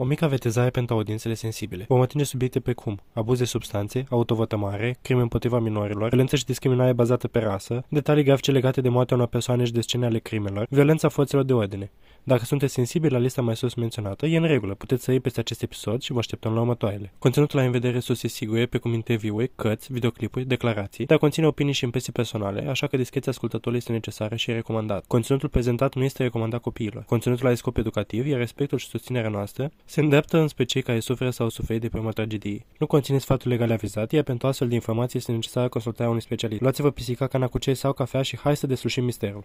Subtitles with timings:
[0.00, 1.84] O mică avertizare pentru audiențele sensibile.
[1.88, 7.28] Vom atinge subiecte precum abuz de substanțe, autovătămare, crime împotriva minorilor, violență și discriminare bazată
[7.28, 11.08] pe rasă, detalii grafice legate de moartea unor persoane și de scene ale crimelor, violența
[11.08, 11.90] forțelor de ordine.
[12.22, 15.62] Dacă sunteți sensibili la lista mai sus menționată, e în regulă, puteți sări peste acest
[15.62, 17.12] episod și vă așteptăm la următoarele.
[17.18, 21.84] Conținutul la în vedere surse sigure, precum interviuri, cărți, videoclipuri, declarații, dar conține opinii și
[21.84, 25.04] impresii personale, așa că discreția ascultătorului este necesară și e recomandat.
[25.06, 27.04] Conținutul prezentat nu este recomandat copiilor.
[27.04, 31.30] Conținutul are scop educativ, iar respectul și susținerea noastră se îndreaptă înspre cei care suferă
[31.30, 32.66] sau suferit de pe urma tragediei.
[32.78, 36.60] Nu conține sfaturi legale avizate, iar pentru astfel de informații este necesară consultarea unui specialist.
[36.60, 39.44] Luați-vă pisica, cana cu cei sau cafea și hai să deslușim misterul.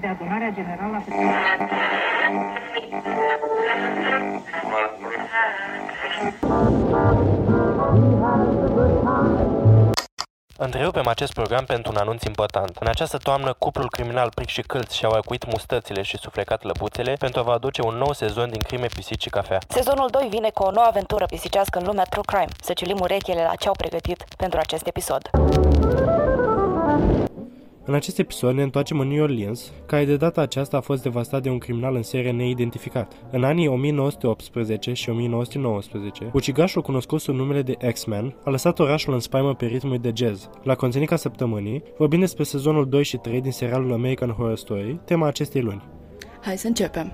[0.00, 1.04] de adunarea generală
[10.58, 12.76] Întrerupem acest program pentru un anunț important.
[12.80, 17.40] În această toamnă, cuplul criminal Pric și Câlț și-au acuit mustățile și suflecat lăbuțele pentru
[17.40, 19.58] a vă aduce un nou sezon din crime, pisici și cafea.
[19.68, 22.52] Sezonul 2 vine cu o nouă aventură pisicească în lumea True Crime.
[22.62, 25.30] Să ciulim urechile la ce au pregătit pentru acest episod.
[27.88, 31.42] În acest episod ne întoarcem în New Orleans, care de data aceasta a fost devastat
[31.42, 33.12] de un criminal în serie neidentificat.
[33.30, 39.20] În anii 1918 și 1919, ucigașul cunoscut sub numele de X-Men a lăsat orașul în
[39.20, 40.50] spaimă pe ritmul de jazz.
[40.62, 45.26] La conțenica săptămânii, vorbim despre sezonul 2 și 3 din serialul American Horror Story, tema
[45.26, 45.82] acestei luni.
[46.40, 47.12] Hai să începem.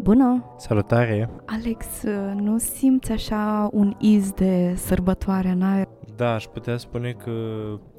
[0.00, 0.54] Bună!
[0.56, 1.30] Salutare!
[1.46, 1.86] Alex,
[2.34, 5.88] nu simți așa un iz de sărbătoare în aer?
[6.16, 7.30] Da, aș putea spune că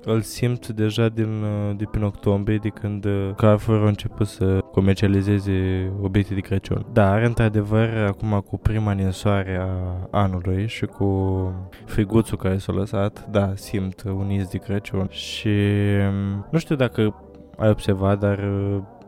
[0.03, 1.45] îl simt deja din,
[1.77, 6.85] de prin octombrie, de când Carrefour a început să comercializeze obiecte de Crăciun.
[6.93, 11.51] Dar, într-adevăr, acum cu prima ninsoare a anului și cu
[11.85, 15.57] friguțul care s-a lăsat, da, simt un iz de Crăciun și
[16.51, 17.23] nu știu dacă
[17.57, 18.39] ai observat, dar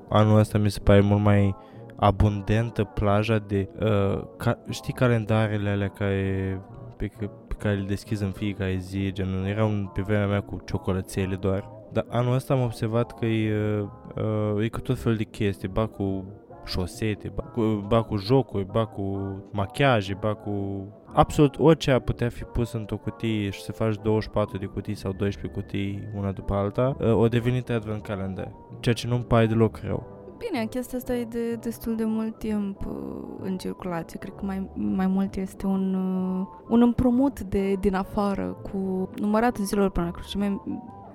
[0.10, 1.56] anul ăsta mi se pare mult mai
[1.96, 6.62] abundentă plaja de, uh, ca, știi, calendarele alea care
[6.98, 7.12] pe,
[7.48, 11.70] pe care le deschizi în fiecare zi, gen, erau pe vremea mea cu ciocolățele doar.
[11.92, 13.82] Dar anul ăsta am observat că e,
[14.16, 16.26] uh, e cu tot felul de chestii, ba cu
[16.66, 19.18] șosete, ba cu, ba cu jocuri, ba cu
[19.52, 20.84] machiaje, ba cu
[21.14, 25.12] absolut orice ar putea fi pus într-o cutie și să faci 24 de cutii sau
[25.12, 29.80] 12 cutii una după alta, uh, o devenit Advent Calendar, ceea ce nu-mi pare deloc
[29.84, 30.19] rău.
[30.40, 32.94] Bine, chestia asta e de destul de mult timp uh,
[33.42, 34.20] în circulație.
[34.20, 39.64] Cred că mai, mai mult este un, uh, un împrumut de, din afară cu numărate
[39.64, 40.62] zilele până la Crăciun.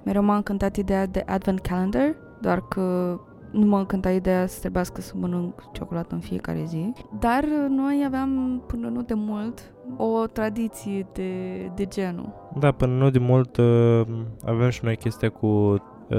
[0.05, 3.19] Mereu m-a încântat ideea de Advent Calendar, doar că
[3.51, 6.93] nu mă încânta ideea să trebuiască să mănânc ciocolată în fiecare zi.
[7.19, 11.31] Dar noi aveam până nu de mult o tradiție de,
[11.75, 12.51] de genul.
[12.59, 14.03] Da, până nu de mult uh,
[14.45, 15.77] avem și noi chestia cu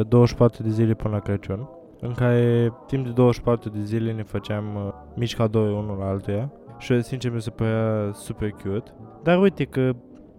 [0.08, 1.70] 24 de zile până la Crăciun
[2.06, 6.52] în care timp de 24 de zile ne făceam uh, mici cadouri unul la altuia
[6.78, 8.92] și sincer mi se părea super cute.
[9.24, 9.92] Dar uite că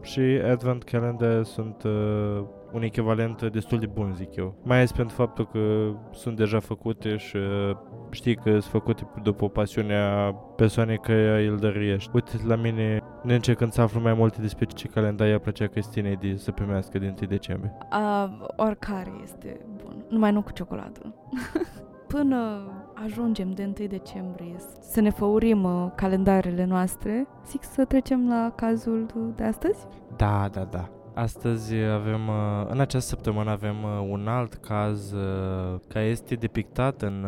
[0.02, 4.54] și Advent Calendar sunt uh, un echivalent destul de bun, zic eu.
[4.62, 7.76] Mai ales pentru faptul că sunt deja făcute și uh,
[8.10, 12.10] știi că sunt făcute după o pasiune a persoanei care îl dăruiești.
[12.14, 16.36] Uite, la mine, neîncercând să aflu mai multe despre ce calendar i-a plăcea Cristinei de
[16.36, 17.78] să primească din 1 decembrie.
[17.92, 21.14] Uh, oricare este bun, numai nu cu ciocolată.
[22.08, 22.70] Până
[23.04, 29.06] ajungem de 1 decembrie să ne făurim uh, calendarele noastre, zic să trecem la cazul
[29.36, 29.86] de astăzi?
[30.16, 30.88] Da, da, da.
[31.16, 37.02] Astăzi avem, uh, în această săptămână avem uh, un alt caz uh, care este depictat
[37.02, 37.26] în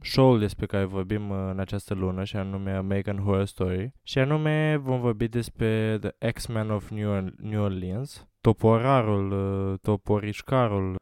[0.00, 5.00] show-ul despre care vorbim în această lună și anume American Horror Story și anume vom
[5.00, 6.90] vorbi despre The X-Men of
[7.36, 9.32] New Orleans, toporarul,
[9.82, 10.96] toporișcarul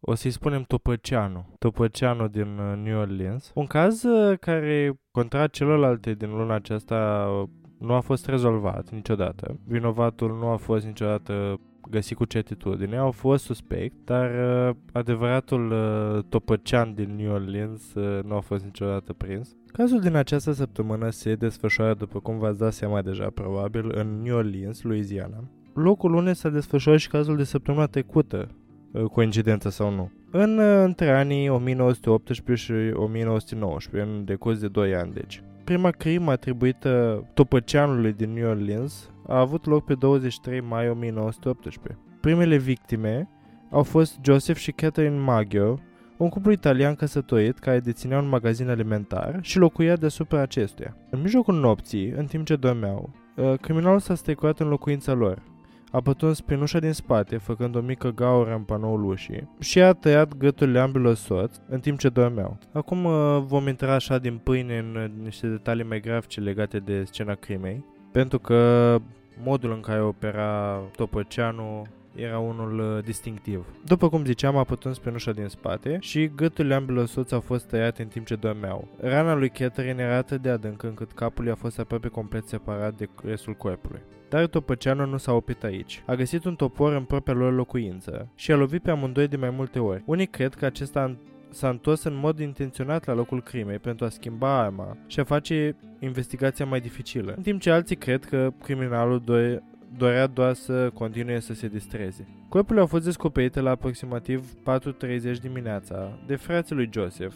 [0.00, 1.54] o să-i spunem Topăceanu.
[1.58, 3.50] Topăceanu din New Orleans.
[3.54, 4.04] Un caz
[4.40, 7.28] care, contra celorlalte din luna aceasta,
[7.78, 9.56] nu a fost rezolvat niciodată.
[9.64, 16.24] Vinovatul nu a fost niciodată găsit cu certitudine, au fost suspect, dar uh, adevăratul uh,
[16.28, 19.56] topăcean din New Orleans uh, nu a fost niciodată prins.
[19.72, 24.36] Cazul din această săptămână se desfășoară, după cum v-ați dat seama deja probabil, în New
[24.36, 25.44] Orleans, Louisiana.
[25.74, 28.48] Locul unde s-a desfășurat și cazul de săptămâna trecută,
[28.92, 30.10] uh, coincidență sau nu.
[30.30, 36.30] În uh, între anii 1918 și 1919, în decurs de 2 ani, deci prima crimă
[36.30, 42.00] atribuită topăceanului din New Orleans a avut loc pe 23 mai 1918.
[42.20, 43.28] Primele victime
[43.70, 45.78] au fost Joseph și Catherine Maggio,
[46.16, 50.96] un cuplu italian căsătorit care deținea un magazin alimentar și locuia deasupra acestuia.
[51.10, 55.42] În mijlocul nopții, în timp ce dormeau, uh, criminalul s-a strecurat în locuința lor.
[55.90, 59.92] A pătuns prin ușa din spate, făcând o mică gaură în panoul ușii și a
[59.92, 62.58] tăiat gâtul ambilor soți în timp ce dormeau.
[62.72, 67.04] Acum uh, vom intra așa din pâine în uh, niște detalii mai grafice legate de
[67.04, 68.96] scena crimei, pentru că
[69.42, 71.86] modul în care opera Topăceanu
[72.18, 73.66] era unul uh, distinctiv.
[73.84, 77.66] După cum ziceam, a pătuns pe ușa din spate și gâtul ambilor soți au fost
[77.66, 78.88] tăiate în timp ce dormeau.
[79.00, 83.08] Rana lui Catherine era atât de adâncă încât capul i-a fost aproape complet separat de
[83.24, 84.00] restul corpului.
[84.28, 86.02] Dar Topăceanu nu s-a oprit aici.
[86.06, 89.50] A găsit un topor în propria lor locuință și a lovit pe amândoi de mai
[89.50, 90.02] multe ori.
[90.06, 91.16] Unii cred că acesta
[91.50, 95.76] s-a întors în mod intenționat la locul crimei pentru a schimba arma și a face
[95.98, 99.62] investigația mai dificilă, în timp ce alții cred că criminalul do-
[99.96, 102.26] dorea doar să continue să se distreze.
[102.48, 107.34] Corpurile au fost descoperite la aproximativ 4.30 dimineața de frații lui Joseph,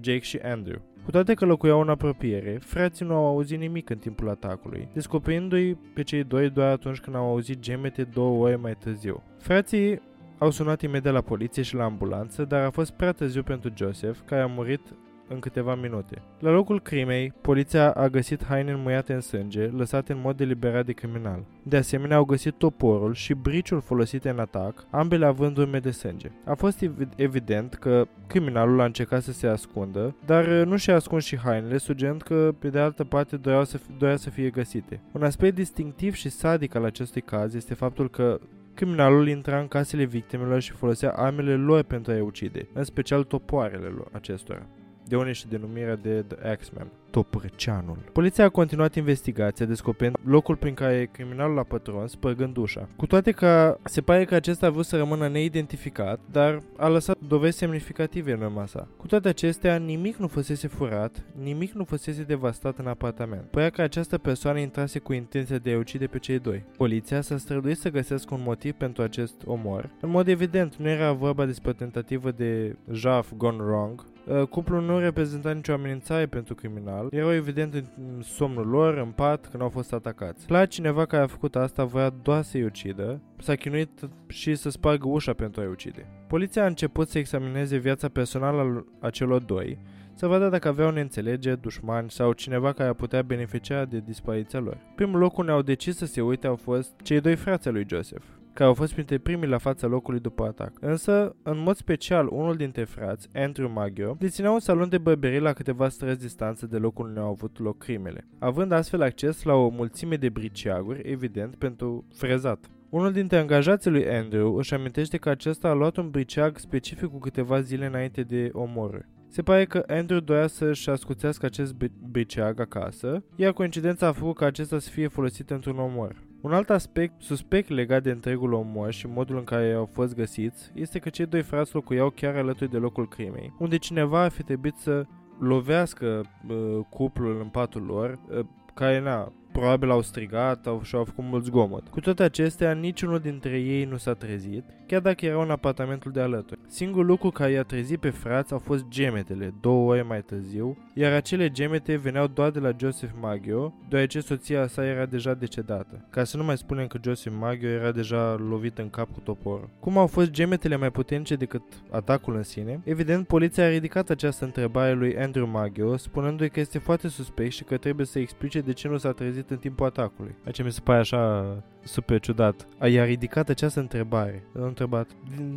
[0.00, 0.80] Jake și Andrew.
[1.04, 5.74] Cu toate că locuiau în apropiere, frații nu au auzit nimic în timpul atacului, descoperindu-i
[5.94, 9.22] pe cei doi doar atunci când au auzit gemete două ore mai târziu.
[9.38, 10.00] Frații
[10.38, 14.18] au sunat imediat la poliție și la ambulanță, dar a fost prea târziu pentru Joseph,
[14.24, 14.80] care a murit
[15.28, 16.22] în câteva minute.
[16.38, 20.92] La locul crimei, poliția a găsit haine înmuiate în sânge, lăsate în mod deliberat de
[20.92, 21.44] criminal.
[21.62, 26.30] De asemenea, au găsit toporul și briciul folosite în atac, ambele având urme de sânge.
[26.44, 26.84] A fost
[27.16, 32.22] evident că criminalul a încercat să se ascundă, dar nu și-a ascuns și hainele, sugerând
[32.22, 35.00] că, pe de altă parte, doreau să, dorea să fie găsite.
[35.12, 38.40] Un aspect distinctiv și sadic al acestui caz este faptul că
[38.78, 43.86] Criminalul intra în casele victimelor și folosea armele lor pentru a-i ucide, în special topoarele
[43.86, 44.66] lor acestora
[45.08, 46.86] de unde și denumirea de The X-Men.
[47.10, 47.98] Toprăceanul.
[48.12, 52.88] Poliția a continuat investigația, descoperind locul prin care criminalul a pătruns, spărgând ușa.
[52.96, 57.18] Cu toate că se pare că acesta a vrut să rămână neidentificat, dar a lăsat
[57.28, 58.88] dovezi semnificative în urma sa.
[58.96, 63.44] Cu toate acestea, nimic nu fusese furat, nimic nu fusese devastat în apartament.
[63.50, 66.64] Părea că această persoană intrase cu intenția de a ucide pe cei doi.
[66.76, 69.90] Poliția s-a străduit să găsească un motiv pentru acest omor.
[70.00, 74.17] În mod evident, nu era vorba despre o tentativă de jaf gone wrong, Uh,
[74.50, 79.62] cuplul nu reprezenta nicio amenințare pentru criminal, erau evident în somnul lor, în pat, când
[79.62, 80.50] au fost atacați.
[80.50, 85.08] La cineva care a făcut asta voia doar să-i ucidă, s-a chinuit și să spargă
[85.08, 86.06] ușa pentru a-i ucide.
[86.26, 89.78] Poliția a început să examineze viața personală a celor doi,
[90.14, 94.78] să vadă dacă aveau neînțelegeri, dușmani sau cineva care putea beneficia de dispariția lor.
[94.94, 98.24] Primul loc unde au decis să se uite au fost cei doi frați lui Joseph
[98.58, 100.72] care au fost printre primii la fața locului după atac.
[100.80, 105.52] Însă, în mod special, unul dintre frați, Andrew Maggio, deținea un salon de bărbărie la
[105.52, 109.68] câteva străzi distanță de locul unde au avut loc crimele, având astfel acces la o
[109.68, 112.70] mulțime de briceaguri, evident, pentru frezat.
[112.88, 117.18] Unul dintre angajații lui Andrew își amintește că acesta a luat un briceag specific cu
[117.18, 119.08] câteva zile înainte de omorâre.
[119.28, 121.74] Se pare că Andrew dorea să-și ascuțească acest
[122.10, 126.26] briceag acasă, iar coincidența a făcut ca acesta să fie folosit într-un omor.
[126.40, 130.70] Un alt aspect suspect legat de întregul omor și modul în care au fost găsiți
[130.74, 134.42] este că cei doi frați locuiau chiar alături de locul crimei, unde cineva ar fi
[134.42, 135.06] trebuit să
[135.38, 138.44] lovească uh, cuplul în patul lor, uh,
[138.74, 141.88] care na, probabil au strigat au, și au făcut mult zgomot.
[141.88, 146.20] Cu toate acestea, niciunul dintre ei nu s-a trezit, chiar dacă erau în apartamentul de
[146.20, 146.60] alături.
[146.66, 151.12] Singurul lucru care i-a trezit pe frați au fost gemetele, două ore mai târziu, iar
[151.12, 156.06] acele gemete veneau doar de la Joseph Maggio, deoarece soția sa era deja decedată.
[156.10, 159.68] Ca să nu mai spunem că Joseph Maggio era deja lovit în cap cu toporul.
[159.80, 162.80] Cum au fost gemetele mai puternice decât atacul în sine?
[162.84, 167.64] Evident, poliția a ridicat această întrebare lui Andrew Maggio, spunându-i că este foarte suspect și
[167.64, 170.34] că trebuie să explice de ce nu s-a trezit în timpul atacului.
[170.44, 171.44] Aici mi se pare așa
[171.82, 172.68] super ciudat.
[172.90, 174.42] I-a ridicat această întrebare.
[174.60, 175.08] A întrebat,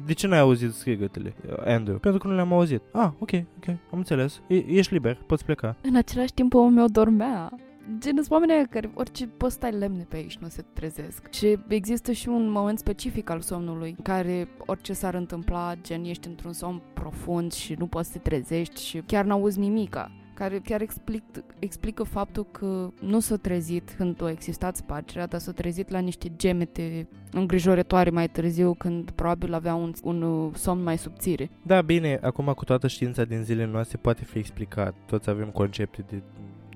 [0.05, 1.33] de ce n-ai auzit strigătele,
[1.65, 1.97] Andrew?
[1.97, 2.81] Pentru că nu le-am auzit.
[2.91, 4.41] Ah, ok, ok, am înțeles.
[4.47, 5.75] E- ești liber, poți pleca.
[5.81, 7.51] În același timp, omul meu dormea.
[7.99, 11.31] Gen, sunt oameni care orice poți stai lemne pe aici, nu se trezesc.
[11.31, 16.27] Și există și un moment specific al somnului, în care orice s-ar întâmpla, gen, ești
[16.27, 20.11] într-un somn profund și nu poți să te trezești și chiar n-auzi nimica
[20.41, 21.23] care chiar explic,
[21.59, 26.31] explică faptul că nu s-a trezit când a existat spargerea, dar s-a trezit la niște
[26.35, 31.49] gemete îngrijorătoare mai târziu, când probabil avea un, un uh, somn mai subțire.
[31.61, 34.95] Da, bine, acum cu toată știința din zilele noastre poate fi explicat.
[35.05, 36.21] Toți avem concepte de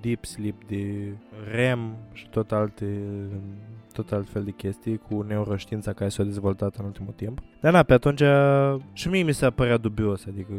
[0.02, 1.12] deep sleep, de
[1.52, 2.86] REM și tot alte
[3.96, 7.40] tot altfel de chestii cu neuroștiința care s-a dezvoltat în ultimul timp.
[7.60, 8.24] Dar na, pe atunci
[8.94, 10.52] și mie mi s-a părea dubios, adică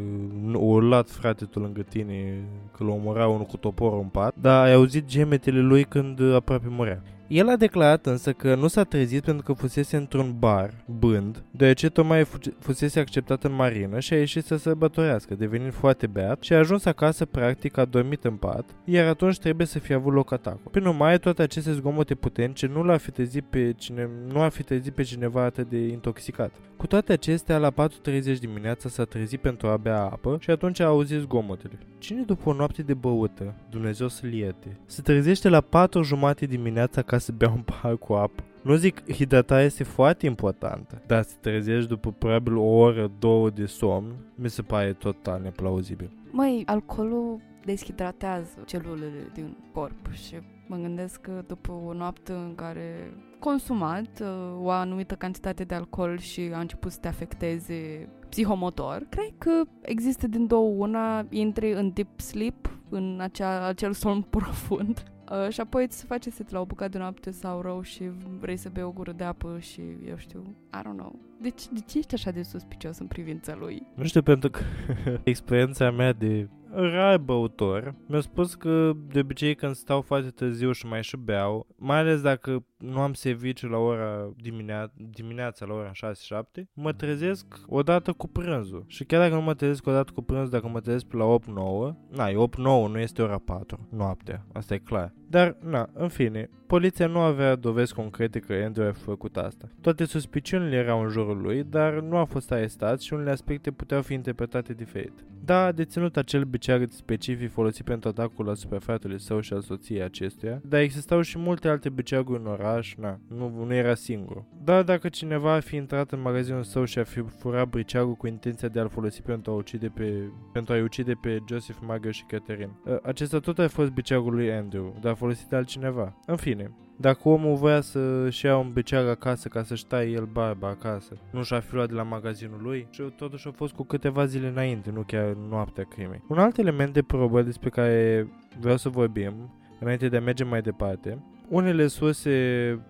[0.52, 2.44] o urlat frate tu lângă tine
[2.76, 6.66] că l omora unul cu toporul în pat, dar ai auzit gemetele lui când aproape
[6.68, 7.02] murea.
[7.28, 11.88] El a declarat însă că nu s-a trezit pentru că fusese într-un bar, bând, deoarece
[11.88, 16.52] tocmai fu- fusese acceptat în marină și a ieșit să sărbătorească, devenind foarte beat și
[16.52, 20.32] a ajuns acasă practic a dormit în pat, iar atunci trebuie să fie avut loc
[20.32, 20.70] atacul.
[20.70, 24.62] Prin urmare, toate aceste zgomote puternice nu l-a fi trezit pe, cine, nu a fi
[24.62, 26.52] trezit pe cineva atât de intoxicat.
[26.76, 30.84] Cu toate acestea, la 4.30 dimineața s-a trezit pentru a bea apă și atunci a
[30.84, 31.78] auzit zgomotele.
[31.98, 37.02] Cine după o noapte de băută, Dumnezeu să-l ierte, se trezește la 4 jumate dimineața
[37.02, 38.42] ca să bea un pahar cu apă?
[38.62, 43.50] Nu zic, hidratarea este foarte importantă, dar să te trezești după probabil o oră, două
[43.50, 46.10] de somn, mi se pare total neplauzibil.
[46.30, 50.34] Măi, alcoolul deshidratează celulele din corp și
[50.66, 54.28] mă gândesc că după o noapte în care consumat uh,
[54.62, 60.26] o anumită cantitate de alcool și a început să te afecteze psihomotor, cred că există
[60.26, 65.82] din două una, intri în deep sleep, în acea, acel somn profund Uh, și apoi
[65.82, 68.90] îți face set la o bucată de noapte sau rău și vrei să bei o
[68.90, 71.18] gură de apă și eu știu, I don't know.
[71.40, 73.86] Deci, de ce ești așa de suspicios în privința lui?
[73.94, 74.60] Nu știu, pentru că
[75.24, 80.86] experiența mea de rar băutor mi-a spus că de obicei când stau foarte târziu și
[80.86, 85.90] mai și beau, mai ales dacă nu am serviciu la ora diminea- dimineața la ora
[85.92, 88.84] 6-7, mă trezesc odată cu prânzul.
[88.86, 92.28] Și chiar dacă nu mă trezesc odată cu prânzul, dacă mă trezesc la 8-9, na,
[92.28, 95.12] e 8-9, nu este ora 4 noaptea, asta e clar.
[95.28, 99.68] Dar, na, în fine, poliția nu avea dovezi concrete că Andrew a făcut asta.
[99.80, 104.02] Toate suspiciunile erau în jurul lui, dar nu a fost arestat și unele aspecte puteau
[104.02, 105.12] fi interpretate diferit.
[105.44, 110.02] Da, a deținut acel beceag specific folosit pentru atacul asupra fratelui său și al soției
[110.02, 114.44] acestuia, dar existau și multe alte beceaguri în oraș, na, nu, nu era singur.
[114.64, 118.26] Dar dacă cineva ar fi intrat în magazinul său și ar fi furat briceagul cu
[118.26, 122.24] intenția de a-l folosi pentru a ucide pe, pentru a-i ucide pe Joseph Mager și
[122.24, 126.14] Catherine, ă, acesta tot a fost briceagul lui Andrew, dar folosit de altcineva.
[126.26, 130.68] În fine, dacă omul voia să-și ia un beceag acasă ca să-și taie el barba
[130.68, 134.26] acasă, nu și-a fi luat de la magazinul lui și totuși a fost cu câteva
[134.26, 136.22] zile înainte, nu chiar noaptea crimei.
[136.28, 138.26] Un alt element de probă despre care
[138.60, 141.18] vreau să vorbim, înainte de a merge mai departe,
[141.48, 142.30] unele surse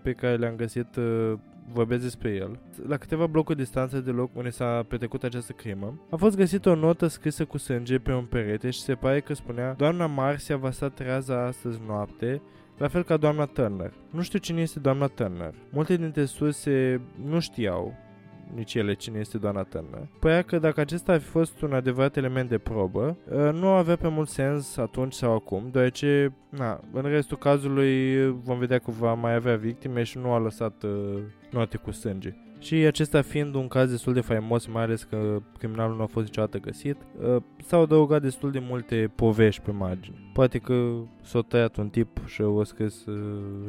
[0.03, 1.33] pe care le-am găsit uh,
[1.73, 2.59] vorbesc despre el.
[2.87, 6.75] La câteva blocuri distanță de loc unde s-a petrecut această crimă, a fost găsită o
[6.75, 10.71] notă scrisă cu sânge pe un perete și se pare că spunea Doamna Marcia va
[10.71, 12.43] sta trează astăzi noapte
[12.79, 13.93] la fel ca doamna Turner.
[14.11, 15.55] Nu știu cine este doamna Turner.
[15.71, 17.95] Multe dintre surse nu știau
[18.55, 20.09] nici ele cine este doamna Turner.
[20.21, 23.97] Părea că dacă acesta ar fi fost un adevărat element de probă, ă, nu avea
[23.97, 29.15] pe mult sens atunci sau acum, deoarece, na, în restul cazului vom vedea că va
[29.15, 31.19] mai avea victime și nu a lăsat uh,
[31.51, 32.35] note cu sânge.
[32.59, 36.27] Și acesta fiind un caz destul de faimos, mai ales că criminalul nu a fost
[36.27, 40.26] niciodată găsit, uh, s-au adăugat destul de multe povești pe margine.
[40.37, 43.15] Poate că s-a tăiat un tip și o scris uh,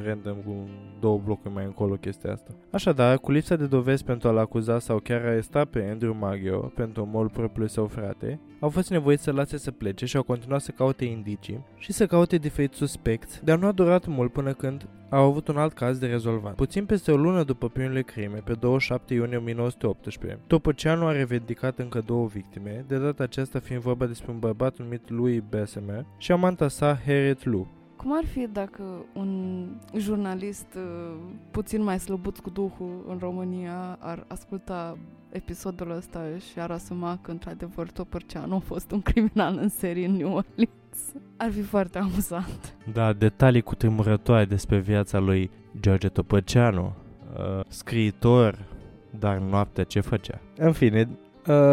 [0.03, 0.69] random cu
[0.99, 2.51] două blocuri mai încolo chestia asta.
[2.71, 7.01] Așadar, cu lipsa de dovezi pentru a-l acuza sau chiar aresta pe Andrew Maggio pentru
[7.01, 10.71] omorul propriului său frate, au fost nevoiți să lase să plece și au continuat să
[10.71, 15.23] caute indicii și să caute diferiți suspecți, dar nu a durat mult până când au
[15.23, 16.55] avut un alt caz de rezolvat.
[16.55, 22.03] Puțin peste o lună după primele crime, pe 27 iunie 1918, Topăceanu a revendicat încă
[22.05, 26.67] două victime, de data aceasta fiind vorba despre un bărbat numit Louis Bessemer și amanta
[26.67, 27.67] sa Harriet Lou.
[27.95, 28.83] Cum ar fi dacă
[29.13, 29.63] un
[29.97, 31.15] jurnalist uh,
[31.51, 34.97] puțin mai slăbuț cu duhul în România ar asculta
[35.31, 36.21] episodul ăsta
[36.51, 41.13] și ar asuma că într-adevăr Topărceanu a fost un criminal în serie în New Orleans?
[41.37, 42.75] Ar fi foarte amuzant.
[42.93, 45.49] Da, detalii cu tremurătoare despre viața lui
[45.79, 46.93] George Topăceanu,
[47.37, 48.65] uh, scriitor,
[49.19, 50.39] dar noaptea ce făcea.
[50.57, 51.26] În fine, uh,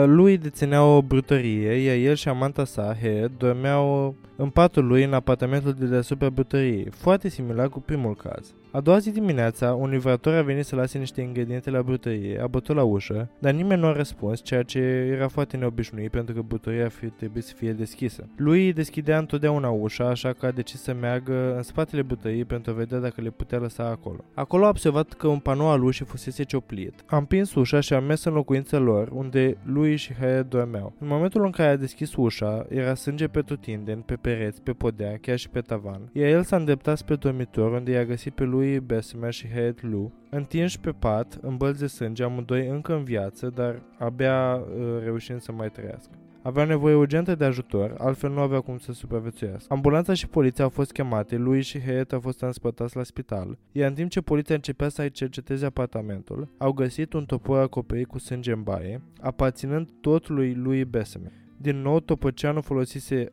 [0.07, 5.12] lui deținea o brutărie, iar el și amanta sa, Head, dormeau în patul lui în
[5.12, 8.54] apartamentul de deasupra brutăriei, foarte similar cu primul caz.
[8.75, 12.47] A doua zi dimineața, un livrator a venit să lase niște ingrediente la brutărie, a
[12.47, 14.78] bătut la ușă, dar nimeni nu a răspuns, ceea ce
[15.16, 18.28] era foarte neobișnuit pentru că brutăria fi trebuit să fie deschisă.
[18.37, 22.75] Lui deschidea întotdeauna ușa, așa că a decis să meargă în spatele brutăriei pentru a
[22.75, 24.25] vedea dacă le putea lăsa acolo.
[24.35, 27.02] Acolo a observat că un panou al ușii fusese cioplit.
[27.07, 30.93] A împins ușa și a mers în locuința lor, unde lui și Harriet dormeau.
[30.99, 35.19] În momentul în care a deschis ușa, era sânge pe tutindeni, pe pereți, pe podea,
[35.21, 38.62] chiar și pe tavan, iar el s-a îndreptat spre dormitor, unde i-a găsit pe lui
[38.64, 43.50] Bessemer și Harriet Lou, întinși pe pat, în bălți de sânge, amândoi încă în viață,
[43.54, 46.11] dar abia uh, reușind să mai trăiască.
[46.42, 49.73] Aveau nevoie urgentă de ajutor, altfel nu aveau cum să supraviețuiască.
[49.73, 53.88] Ambulanța și poliția au fost chemate, lui și Harriet au fost transportați la spital, iar
[53.88, 58.52] în timp ce poliția începea să-i cerceteze apartamentul, au găsit un topor acoperit cu sânge
[58.52, 61.33] în baie, aparținând tot lui lui Bessemer.
[61.56, 63.28] Din nou, Topăceanu folosise a-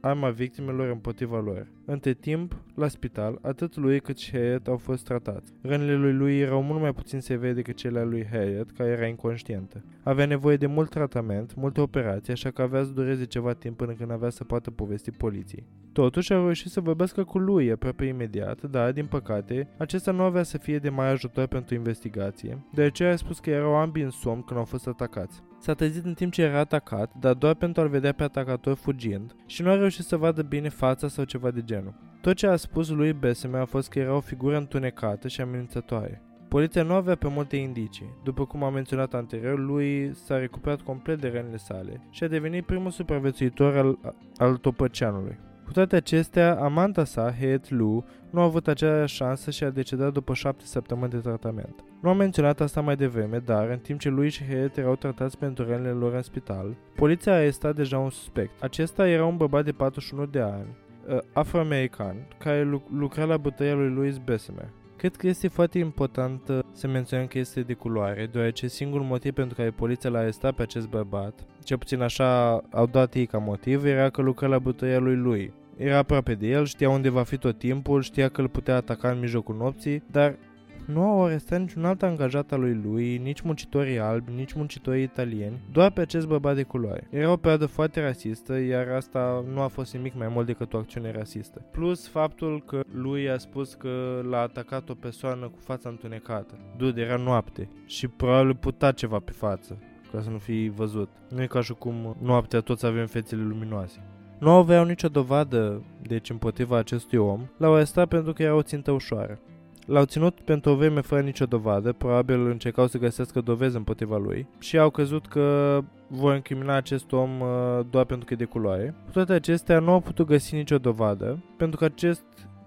[0.00, 1.66] arma victimelor împotriva lor.
[1.84, 5.52] Între timp, la spital, atât lui cât și Harriet au fost tratați.
[5.62, 9.06] Rănile lui lui erau mult mai puțin severe decât cele ale lui Harriet, care era
[9.06, 9.84] inconștientă.
[10.02, 13.92] Avea nevoie de mult tratament, multe operații, așa că avea să dureze ceva timp până
[13.92, 15.66] când avea să poată povesti poliției.
[15.92, 20.42] Totuși a reușit să vorbească cu lui aproape imediat, dar, din păcate, acesta nu avea
[20.42, 24.10] să fie de mai ajutor pentru investigație, de aceea a spus că erau ambii în
[24.10, 25.42] somn când au fost atacați.
[25.64, 29.34] S-a trezit în timp ce era atacat, dar doar pentru a-l vedea pe atacator fugind
[29.46, 31.94] și nu a reușit să vadă bine fața sau ceva de genul.
[32.20, 36.22] Tot ce a spus lui Bessemer a fost că era o figură întunecată și amenințătoare.
[36.48, 38.14] Poliția nu avea pe multe indicii.
[38.24, 42.66] După cum am menționat anterior, lui s-a recuperat complet de rănile sale și a devenit
[42.66, 43.98] primul supraviețuitor al,
[44.36, 45.38] al topăceanului.
[45.64, 50.12] Cu toate acestea, amanta sa, Het Lu, nu a avut aceeași șansă și a decedat
[50.12, 51.84] după șapte săptămâni de tratament.
[52.02, 55.38] Nu am menționat asta mai devreme, dar în timp ce lui și Het erau tratați
[55.38, 58.62] pentru rănile lor în spital, poliția a arestat deja un suspect.
[58.62, 60.76] Acesta era un bărbat de 41 de ani,
[61.08, 64.68] uh, afroamerican, care lu- lucra la bătăia lui Louis Bessemer.
[65.04, 69.32] Cred că este foarte important uh, să menționăm că este de culoare, deoarece singurul motiv
[69.32, 73.38] pentru care poliția l-a arestat pe acest bărbat, cel puțin așa au dat ei ca
[73.38, 75.52] motiv, era că lucra la bătăia lui lui.
[75.76, 79.10] Era aproape de el, știa unde va fi tot timpul, știa că îl putea ataca
[79.10, 80.36] în mijlocul nopții, dar
[80.86, 85.60] nu au arestat niciun alt angajat al lui lui, nici muncitorii albi, nici muncitorii italieni,
[85.72, 87.06] doar pe acest bărbat de culoare.
[87.10, 90.76] Era o perioadă foarte rasistă, iar asta nu a fost nimic mai mult decât o
[90.76, 91.64] acțiune rasistă.
[91.70, 96.58] Plus faptul că lui a spus că l-a atacat o persoană cu fața întunecată.
[96.76, 99.78] Dude, era noapte și probabil putea ceva pe față
[100.12, 101.08] ca să nu fi văzut.
[101.30, 104.02] Nu e ca și cum noaptea toți avem fețele luminoase.
[104.38, 108.90] Nu aveau nicio dovadă, deci împotriva acestui om, l-au arestat pentru că era o țintă
[108.90, 109.38] ușoară.
[109.84, 114.46] L-au ținut pentru o vreme fără nicio dovadă, probabil încercau să găsească dovezi împotriva lui
[114.58, 117.46] și au crezut că vor incrimina acest om uh,
[117.90, 118.94] doar pentru că e de culoare.
[119.04, 122.24] Cu toate acestea, nu au putut găsi nicio dovadă, pentru că acest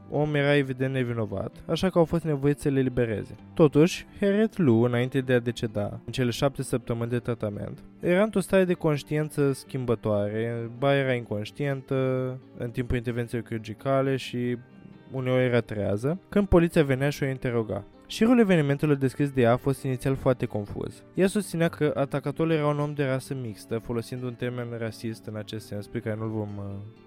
[0.10, 3.36] om era evident nevinovat, așa că au fost nevoiți să le libereze.
[3.54, 8.40] Totuși, Harriet Lu, înainte de a deceda în cele șapte săptămâni de tratament, era într-o
[8.40, 11.96] stare de conștiință schimbătoare, ba era inconștientă
[12.58, 14.58] în timpul intervenției chirurgicale și
[15.12, 17.84] uneori era trează, când poliția venea și o interoga.
[18.08, 21.04] Șirul evenimentelor descris de ea a fost inițial foarte confuz.
[21.14, 25.36] Ea susținea că atacatorul era un om de rasă mixtă, folosind un termen rasist în
[25.36, 26.64] acest sens, pe care nu-l vom uh,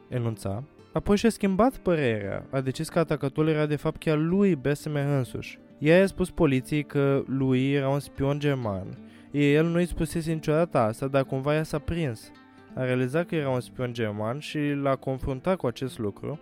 [0.08, 0.62] enunța.
[0.92, 5.58] Apoi și-a schimbat părerea, a decis că atacatorul era de fapt chiar lui Bessemer însuși.
[5.78, 8.86] Ea i-a spus poliției că lui era un spion german.
[9.30, 12.30] El nu i spusese niciodată asta, dar cumva ea s-a prins.
[12.74, 16.40] A realizat că era un spion german și l-a confruntat cu acest lucru,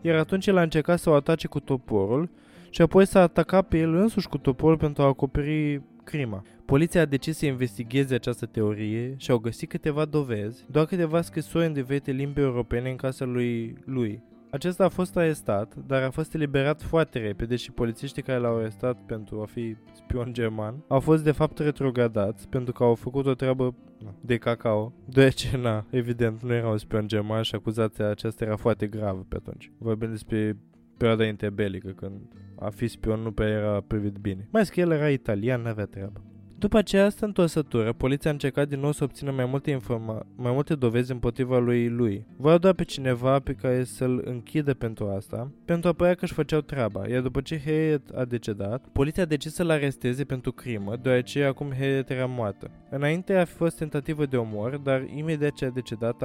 [0.00, 2.30] iar atunci el a încercat să o atace cu toporul
[2.70, 6.42] și apoi s-a atacat pe el însuși cu toporul pentru a acoperi crima.
[6.64, 11.66] Poliția a decis să investigheze această teorie și au găsit câteva dovezi, doar câteva scrisori
[11.66, 14.22] în diferite limbi europene în casa lui lui.
[14.50, 18.98] Acesta a fost arestat, dar a fost eliberat foarte repede și polițiștii care l-au arestat
[19.06, 23.34] pentru a fi spion german au fost de fapt retrogradați pentru că au făcut o
[23.34, 23.74] treabă
[24.20, 28.86] de cacao, deoarece, na, evident, nu era un spion german și acuzația aceasta era foarte
[28.86, 29.72] gravă pe atunci.
[29.78, 30.56] Vorbim despre
[30.96, 32.20] perioada interbelică, când
[32.58, 34.48] a fi spion nu prea era privit bine.
[34.50, 36.20] Mai că el era italian, n-avea treabă.
[36.58, 40.74] După această întorsătură, poliția a încercat din nou să obțină mai multe, informa- mai multe
[40.74, 42.26] dovezi împotriva lui lui.
[42.36, 46.32] Voiau doar pe cineva pe care să-l închidă pentru asta, pentru a părea că își
[46.32, 50.96] făceau treaba, iar după ce Harriet a decedat, poliția a decis să-l aresteze pentru crimă,
[51.02, 52.70] deoarece acum Harriet era moartă.
[52.90, 56.20] Înainte a fost tentativă de omor, dar imediat ce a decedat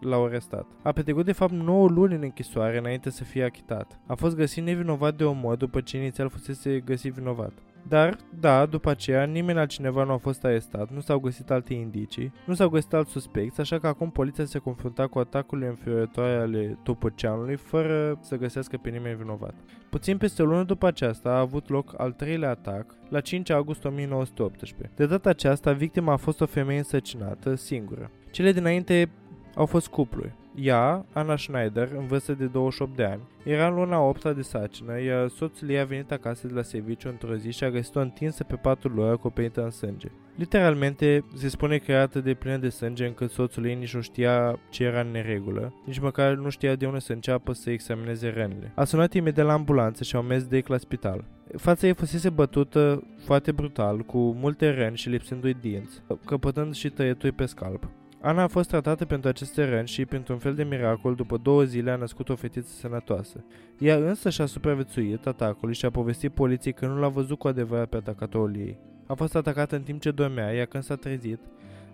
[0.00, 0.66] l-au arestat.
[0.82, 4.00] A petrecut de fapt 9 luni în închisoare înainte să fie achitat.
[4.06, 7.52] A fost găsit nevinovat de omor după ce inițial fusese găsit vinovat.
[7.88, 12.32] Dar, da, după aceea, nimeni altcineva nu a fost arestat, nu s-au găsit alte indicii,
[12.46, 16.78] nu s-au găsit alți suspecți, așa că acum poliția se confrunta cu atacurile înfiorătoare ale
[16.82, 19.54] Topăceanului, fără să găsească pe nimeni vinovat.
[19.90, 23.84] Puțin peste o lună după aceasta a avut loc al treilea atac, la 5 august
[23.84, 24.90] 1918.
[24.96, 28.10] De data aceasta, victima a fost o femeie însăcinată, singură.
[28.30, 29.10] Cele dinainte
[29.54, 30.34] au fost cupluri.
[30.60, 35.02] Ea, Anna Schneider, în vârstă de 28 de ani, era în luna 8 de sacină,
[35.02, 38.44] iar soțul ei a venit acasă de la serviciu într-o zi și a găsit-o întinsă
[38.44, 40.08] pe patul lor acoperită în sânge.
[40.36, 44.00] Literalmente, se spune că era atât de plină de sânge încât soțul ei nici nu
[44.00, 48.28] știa ce era în neregulă, nici măcar nu știa de unde să înceapă să examineze
[48.28, 48.72] rănile.
[48.74, 51.24] A sunat imediat la ambulanță și au mers direct la spital.
[51.56, 57.32] Fața ei fusese bătută foarte brutal, cu multe răni și lipsindu-i dinți, căpătând și tăieturi
[57.32, 57.88] pe scalp.
[58.26, 61.90] Ana a fost tratată pentru aceste răni și, printr-un fel de miracol, după două zile
[61.90, 63.44] a născut o fetiță sănătoasă.
[63.78, 67.88] Ea însă și-a supraviețuit atacului și a povestit poliției că nu l-a văzut cu adevărat
[67.88, 68.78] pe atacatorul ei.
[69.06, 71.40] A fost atacată în timp ce dormea, iar când s-a trezit,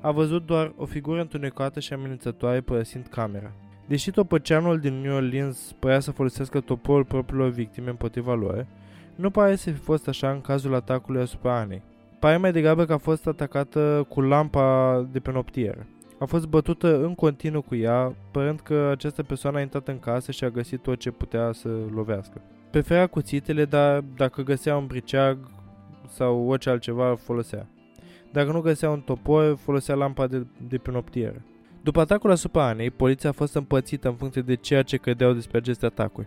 [0.01, 3.53] a văzut doar o figură întunecată și amenințătoare părăsind camera.
[3.87, 8.67] Deși topăceanul din New Orleans părea să folosească toporul propriilor victime împotriva lor,
[9.15, 11.83] nu pare să fi fost așa în cazul atacului asupra Anei.
[12.19, 15.87] Pare mai degrabă că a fost atacată cu lampa de pe noptieră.
[16.23, 20.33] A fost bătută în continuu cu ea, părând că această persoană a intrat în casă
[20.33, 22.41] și a găsit tot ce putea să lovească.
[22.71, 25.39] Prefera cuțitele, dar dacă găsea un briceag
[26.09, 27.69] sau orice altceva, folosea.
[28.33, 31.43] Dacă nu găsea un topor, folosea lampa de, de pe noptieră.
[31.83, 35.59] După atacul asupra Anei, poliția a fost împățită în funcție de ceea ce credeau despre
[35.59, 36.27] aceste atacuri.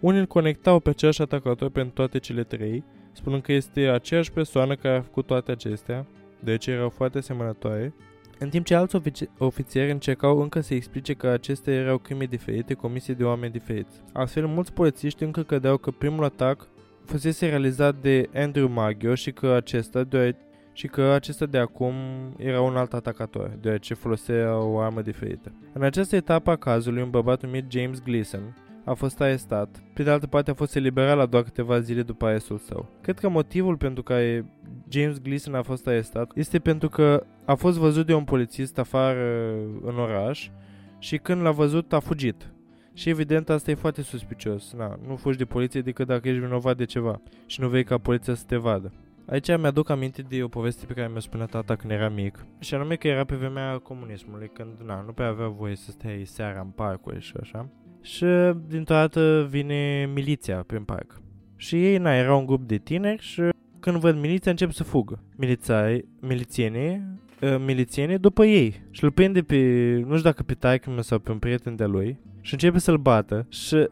[0.00, 4.74] Unii îl conectau pe același atacator pentru toate cele trei, spunând că este aceeași persoană
[4.74, 6.06] care a făcut toate acestea,
[6.40, 7.94] deci erau foarte asemănătoare,
[8.38, 12.74] în timp ce alți ofici- ofițieri încercau încă să explice că acestea erau crime diferite
[12.74, 14.02] comise de oameni diferiți.
[14.12, 16.68] Astfel, mulți polițiști încă credeau că primul atac
[17.04, 20.38] fusese realizat de Andrew Maggio și că acesta, deoarece
[20.72, 21.94] și că acesta de acum
[22.36, 25.52] era un alt atacator, deoarece folosea o armă diferită.
[25.72, 30.10] În această etapă a cazului, un bărbat numit James Gleason a fost arestat, pe de
[30.10, 32.88] altă parte a fost eliberat la doar câteva zile după arestul său.
[33.00, 34.46] Cred că motivul pentru care
[34.88, 39.54] James Gleason a fost arestat este pentru că a fost văzut de un polițist afară
[39.82, 40.50] în oraș
[40.98, 42.50] și când l-a văzut a fugit.
[42.92, 44.72] Și evident asta e foarte suspicios.
[44.72, 47.98] Na, nu fugi de poliție decât dacă ești vinovat de ceva și nu vei ca
[47.98, 48.92] poliția să te vadă.
[49.26, 52.46] Aici mi-aduc aminte de o poveste pe care mi-a spus tata când era mic.
[52.58, 56.22] Și anume că era pe vremea comunismului, când na, nu prea avea voie să stai
[56.24, 57.68] seara în parcuri și așa.
[58.06, 58.24] Și
[58.66, 61.20] dintr-o dată vine miliția prin parc.
[61.56, 63.42] Și ei, na, era un grup de tineri și
[63.80, 65.22] când văd miliția încep să fugă.
[65.36, 67.02] Milițai, milițienii,
[67.40, 68.82] uh, milițienii după ei.
[68.90, 69.56] Și îl prinde pe,
[69.98, 73.46] nu știu dacă pe taică sau pe un prieten de lui și începe să-l bată.
[73.48, 73.88] Și uh,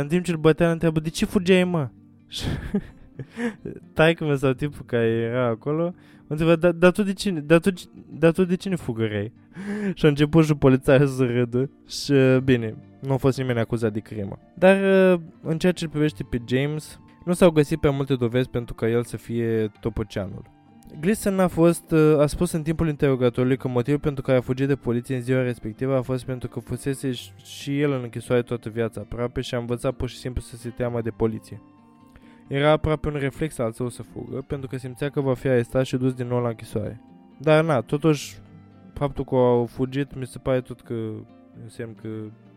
[0.00, 1.88] în timp ce îl bătea, îl întreabă, de ce fugeai, mă?
[2.28, 2.44] Și
[3.92, 7.58] taică mă sau tipul care era acolo, mă întreba, dar da, tu de cine, dar
[7.58, 7.70] tu,
[8.18, 9.32] da, tu de cine fugărei?
[9.94, 12.12] și a început și poliția să râdă și
[12.44, 14.38] bine, nu a fost nimeni acuzat de crimă.
[14.54, 14.76] Dar
[15.42, 19.04] în ceea ce privește pe James, nu s-au găsit prea multe dovezi pentru ca el
[19.04, 20.42] să fie topăceanul.
[21.00, 24.76] Gleason a fost, a spus în timpul interogatorului că motivul pentru care a fugit de
[24.76, 27.10] poliție în ziua respectivă a fost pentru că fusese
[27.42, 30.68] și el în închisoare toată viața aproape și a învățat pur și simplu să se
[30.68, 31.62] teamă de poliție.
[32.48, 35.84] Era aproape un reflex al său să fugă, pentru că simțea că va fi arestat
[35.84, 37.00] și dus din nou la închisoare.
[37.38, 38.38] Dar na, totuși,
[39.00, 40.94] faptul că au fugit mi se pare tot că
[41.62, 42.08] înseamnă că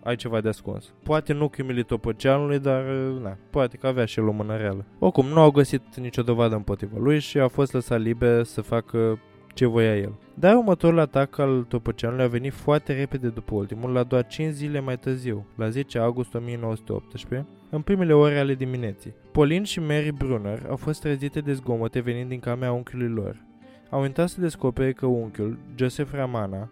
[0.03, 0.93] ai ceva de ascuns.
[1.03, 2.83] Poate nu chimili topăceanului, dar
[3.21, 4.85] na, poate că avea și el o mână reală.
[4.99, 9.19] Oricum, nu au găsit nicio dovadă împotriva lui și a fost lăsat liber să facă
[9.53, 10.13] ce voia el.
[10.33, 14.79] Dar următorul atac al topăceanului a venit foarte repede după ultimul, la doar 5 zile
[14.79, 19.13] mai târziu, la 10 august 1918, în primele ore ale dimineții.
[19.31, 23.51] Pauline și Mary Brunner au fost trezite de zgomote venind din camera unchiului lor.
[23.93, 26.69] Au intrat să descopere că unchiul, Joseph Ramana,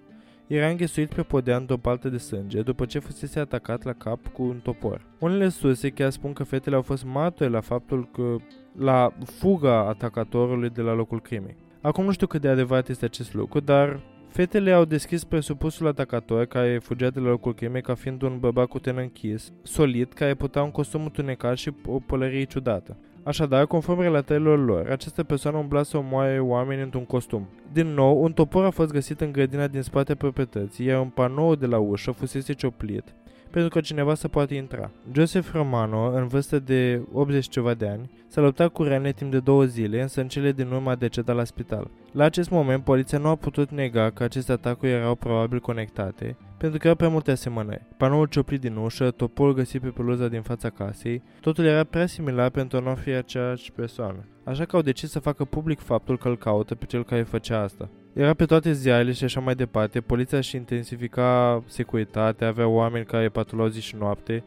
[0.48, 4.44] era înghesuit pe podea într-o paltă de sânge după ce fusese atacat la cap cu
[4.44, 5.06] un topor.
[5.20, 8.36] Unele surse chiar spun că fetele au fost martori la faptul că
[8.78, 11.56] la fuga atacatorului de la locul crimei.
[11.82, 16.46] Acum nu știu cât de adevărat este acest lucru, dar fetele au deschis presupusul atacator
[16.46, 20.34] care fugea de la locul crimei ca fiind un bărbat cu ten închis, solid, care
[20.34, 22.98] putea un costum întunecat și o pălărie ciudată.
[23.24, 27.48] Așadar, conform relatărilor lor, această persoană umbla să omoare oameni într-un costum.
[27.74, 31.56] Din nou, un topor a fost găsit în grădina din spate proprietății, iar un panou
[31.56, 33.04] de la ușă fusese cioplit,
[33.52, 34.92] pentru că cineva să poate intra.
[35.12, 39.40] Joseph Romano, în vârstă de 80 ceva de ani, s-a luptat cu rane timp de
[39.40, 41.90] două zile, însă în cele din urmă a decedat la spital.
[42.12, 46.78] La acest moment, poliția nu a putut nega că aceste atacuri erau probabil conectate, pentru
[46.78, 47.86] că erau prea multe asemănări.
[47.98, 52.50] Panoul cioplit din ușă, toporul găsit pe peluza din fața casei, totul era prea similar
[52.50, 54.26] pentru a nu fi aceeași persoană.
[54.44, 57.62] Așa că au decis să facă public faptul că îl caută pe cel care făcea
[57.62, 57.90] asta.
[58.14, 63.30] Era pe toate ziarele și așa mai departe, poliția și intensifica securitatea, avea oameni care
[63.30, 64.44] patrulau zi și noapte,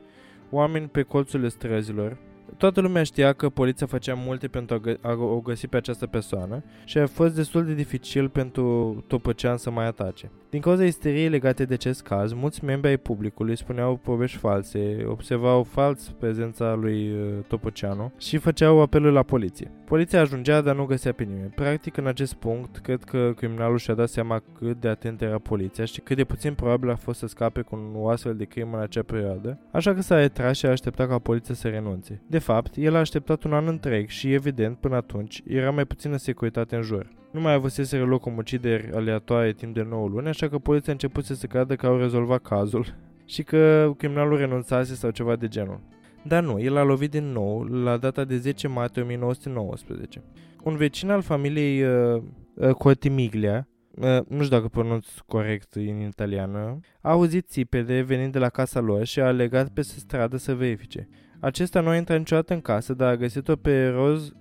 [0.50, 2.16] oameni pe colțurile străzilor,
[2.56, 6.06] Toată lumea știa că poliția făcea multe pentru a, gă- a o găsi pe această
[6.06, 10.30] persoană și a fost destul de dificil pentru Topăcean să mai atace.
[10.54, 15.62] Din cauza isteriei legate de acest caz, mulți membri ai publicului spuneau povești false, observau
[15.62, 19.70] fals prezența lui uh, Topăceanu și făceau apelul la poliție.
[19.84, 21.52] Poliția ajungea, dar nu găsea pe nimeni.
[21.54, 25.84] Practic, în acest punct, cred că criminalul și-a dat seama cât de atent era poliția
[25.84, 28.82] și cât de puțin probabil a fost să scape cu o astfel de crimă în
[28.82, 32.22] acea perioadă, așa că s-a retras și a așteptat ca poliția să renunțe.
[32.26, 36.16] De fapt, el a așteptat un an întreg și, evident, până atunci, era mai puțină
[36.16, 37.22] securitate în jur.
[37.34, 41.24] Nu mai avusese loc omucideri aleatoare timp de 9 luni, așa că poliția a început
[41.24, 42.94] să se creadă că au rezolvat cazul
[43.32, 45.80] și că criminalul renunțase sau ceva de genul.
[46.22, 50.22] Dar nu, el a lovit din nou la data de 10 martie 1919.
[50.62, 52.22] Un vecin al familiei uh,
[52.54, 58.38] uh, Cortimiglia uh, nu știu dacă pronunț corect în italiană, a auzit țipele venind de
[58.38, 61.08] la casa lor și a legat pe stradă să verifice.
[61.40, 64.32] Acesta nu a intrat niciodată în casă, dar a găsit-o pe Rose,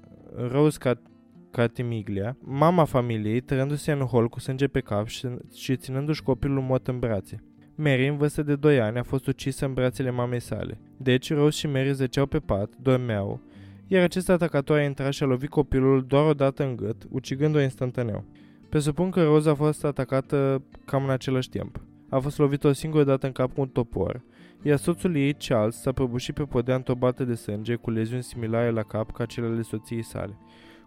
[0.52, 1.12] Rose Cat-
[1.54, 6.88] Catimiglia, mama familiei, tărându-se în hol cu sânge pe cap și, și ținându-și copilul mort
[6.88, 7.44] în brațe.
[7.76, 10.80] Mary, în vârstă de 2 ani, a fost ucisă în brațele mamei sale.
[10.98, 13.42] Deci, Rose și Mary zăceau pe pat, dormeau,
[13.88, 17.62] iar acest atacator a intrat și a lovit copilul doar o dată în gât, ucigându-o
[17.62, 18.26] instantaneu.
[18.70, 21.82] Presupun că Rose a fost atacată cam în același timp.
[22.10, 24.24] A fost lovită o singură dată în cap cu un topor,
[24.62, 28.84] iar soțul ei, Charles, s-a prăbușit pe podea întobată de sânge cu leziuni similare la
[28.84, 30.38] cap ca cele ale soției sale.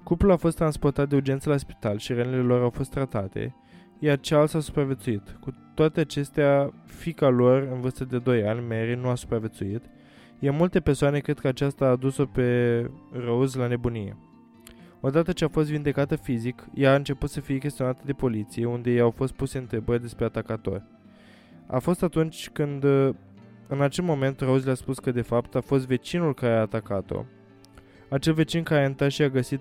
[0.06, 3.54] Cuplul a fost transportat de urgență la spital și rănile lor au fost tratate,
[3.98, 5.36] iar Charles a supraviețuit.
[5.40, 9.84] Cu toate acestea, fica lor, în vârstă de 2 ani, Mary, nu a supraviețuit,
[10.38, 14.16] iar multe persoane cred că aceasta a adus-o pe Rose la nebunie.
[15.00, 18.90] Odată ce a fost vindecată fizic, ea a început să fie chestionată de poliție, unde
[18.90, 20.82] i-au fost puse întrebări despre atacator.
[21.66, 22.84] A fost atunci când,
[23.66, 27.24] în acel moment, Rose le-a spus că de fapt a fost vecinul care a atacat-o.
[28.10, 29.60] Acel vecin care a intrat și a găsit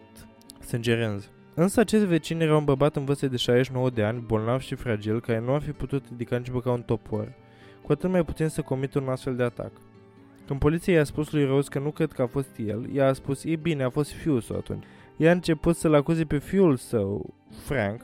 [0.66, 1.30] sângerenz.
[1.54, 5.22] Însă acest vecin era un bărbat în vârstă de 69 de ani, bolnav și fragil,
[5.22, 7.34] care nu ar fi putut ridica nici măcar un topor,
[7.82, 9.72] cu atât mai puțin să comită un astfel de atac.
[10.48, 13.14] Când poliția i-a spus lui Rose că nu cred că a fost el, ea a
[13.14, 14.84] spus, e bine, a fost fiul său atunci.
[15.18, 17.34] Ea a început să-l acuze pe fiul său,
[17.66, 18.02] Frank,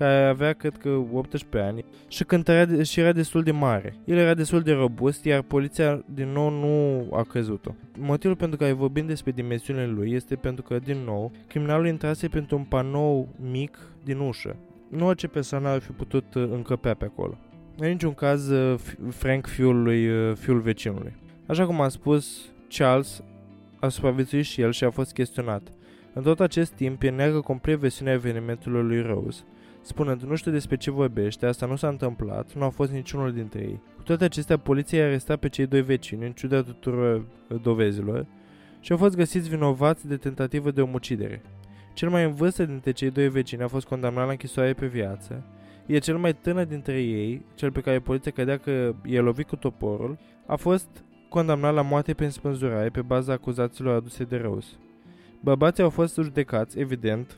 [0.00, 3.94] care avea, cred că, 18 ani și cântărea și era destul de mare.
[4.04, 7.74] El era destul de robust, iar poliția, din nou, nu a crezut-o.
[7.98, 12.56] Motivul pentru care vorbim despre dimensiunile lui este pentru că, din nou, criminalul intrase pentru
[12.56, 14.56] un panou mic din ușă.
[14.88, 17.38] Nu orice persoană ar fi putut uh, încăpea pe acolo.
[17.78, 21.16] În niciun caz, uh, Frank fiul lui uh, fiul vecinului.
[21.46, 23.22] Așa cum am spus, Charles
[23.80, 25.62] a supraviețuit și el și a fost chestionat.
[26.12, 29.44] În tot acest timp, el neagă complet versiunea evenimentului lui Rose,
[29.90, 33.60] spunând nu știu despre ce vorbește, asta nu s-a întâmplat, nu a fost niciunul dintre
[33.60, 33.80] ei.
[33.96, 38.26] Cu toate acestea, poliția i-a arestat pe cei doi vecini, în ciuda tuturor uh, dovezilor,
[38.80, 41.42] și au fost găsiți vinovați de tentativă de omucidere.
[41.94, 45.44] Cel mai în vârstă dintre cei doi vecini a fost condamnat la închisoare pe viață,
[45.86, 49.56] iar cel mai tânăr dintre ei, cel pe care poliția credea că i-a lovit cu
[49.56, 50.88] toporul, a fost
[51.28, 54.72] condamnat la moarte prin spânzurare pe baza acuzațiilor aduse de Rose.
[55.40, 57.36] Bărbații au fost judecați, evident,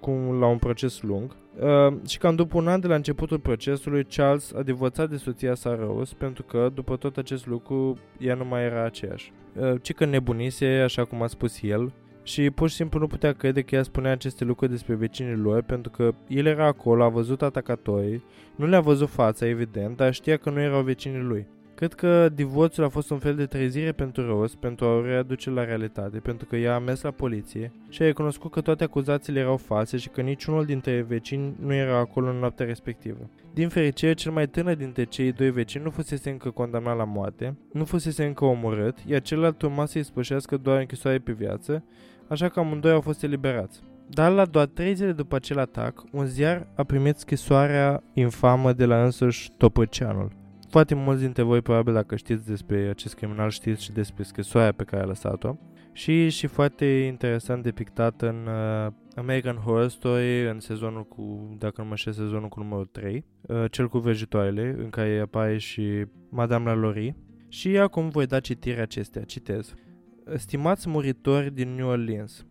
[0.00, 4.04] cum la un proces lung, uh, și cam după un an de la începutul procesului,
[4.04, 8.44] Charles a divorțat de soția sa Rose pentru că, după tot acest lucru, ea nu
[8.44, 9.32] mai era aceeași.
[9.60, 11.92] Uh, ci că nebunise, așa cum a spus el,
[12.22, 15.62] și pur și simplu nu putea crede că ea spunea aceste lucruri despre vecinii lor
[15.62, 18.24] pentru că el era acolo, a văzut atacatorii,
[18.56, 21.46] nu le-a văzut fața, evident, dar știa că nu erau vecinii lui.
[21.76, 25.50] Cred că divorțul a fost un fel de trezire pentru Rose, pentru a o readuce
[25.50, 29.40] la realitate, pentru că ea a mers la poliție și a recunoscut că toate acuzațiile
[29.40, 33.30] erau false și că niciunul dintre vecini nu era acolo în noaptea respectivă.
[33.54, 37.56] Din fericire, cel mai tânăr dintre cei doi vecini nu fusese încă condamnat la moarte,
[37.72, 41.84] nu fusese încă omorât, iar celălalt urma să-i spășească doar închisoare pe viață,
[42.28, 43.80] așa că amândoi au fost eliberați.
[44.08, 48.84] Dar la doar trei zile după acel atac, un ziar a primit scrisoarea infamă de
[48.84, 50.44] la însuși Topăceanul.
[50.76, 54.84] Foarte mulți dintre voi, probabil, dacă știți despre acest criminal, știți și despre scrisoarea pe
[54.84, 55.56] care a lăsat-o.
[55.92, 61.88] Și, și foarte interesant depictat în uh, American Horror Story, în sezonul cu, dacă nu
[61.88, 66.64] mă știu, sezonul cu numărul 3, uh, cel cu vrăjitoarele, în care apare și Madame
[66.64, 67.16] Lalaurie.
[67.48, 69.74] Și acum voi da citirea acestea, citez.
[70.34, 72.46] Stimați muritori din New Orleans,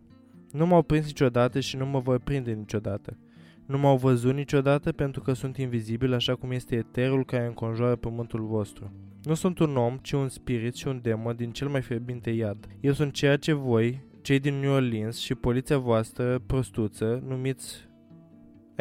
[0.50, 3.18] nu m-au prins niciodată și nu mă vor prinde niciodată.
[3.66, 8.40] Nu m-au văzut niciodată pentru că sunt invizibil așa cum este eterul care înconjoară pământul
[8.40, 8.92] vostru.
[9.22, 12.68] Nu sunt un om, ci un spirit și un demon din cel mai fierbinte iad.
[12.80, 17.88] Eu sunt ceea ce voi, cei din New Orleans și poliția voastră prostuță, numiți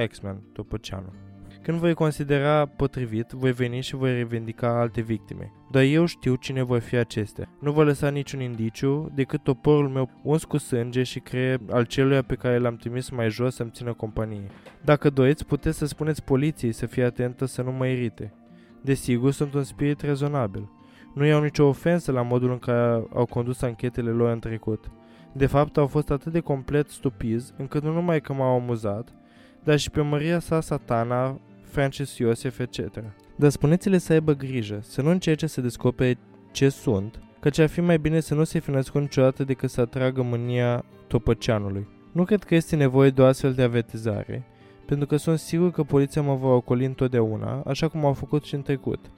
[0.07, 1.24] X-Men, după ceanul.
[1.65, 5.51] Când voi considera potrivit, voi veni și voi revendica alte victime.
[5.71, 7.49] Dar eu știu cine vor fi acestea.
[7.59, 12.21] Nu vă lăsa niciun indiciu decât toporul meu uns cu sânge și creier al celuia
[12.21, 14.47] pe care l-am trimis mai jos să-mi țină companie.
[14.81, 18.33] Dacă doriți, puteți să spuneți poliției să fie atentă să nu mă irite.
[18.81, 20.69] Desigur, sunt un spirit rezonabil.
[21.13, 24.91] Nu iau nicio ofensă la modul în care au condus anchetele lor în trecut.
[25.31, 29.13] De fapt, au fost atât de complet stupizi, încât nu numai că m-au amuzat,
[29.63, 31.39] dar și pe Maria sa satana,
[31.75, 33.03] Francis Iosef, etc.
[33.35, 36.17] Dar spuneți-le să aibă grijă, să nu încerce să descopere
[36.51, 39.81] ce sunt, căci ar fi mai bine să nu se fi născut niciodată decât să
[39.81, 41.87] atragă mânia topăceanului.
[42.11, 44.45] Nu cred că este nevoie de o astfel de avertizare,
[44.85, 48.55] pentru că sunt sigur că poliția mă va ocoli întotdeauna, așa cum au făcut și
[48.55, 49.11] în trecut.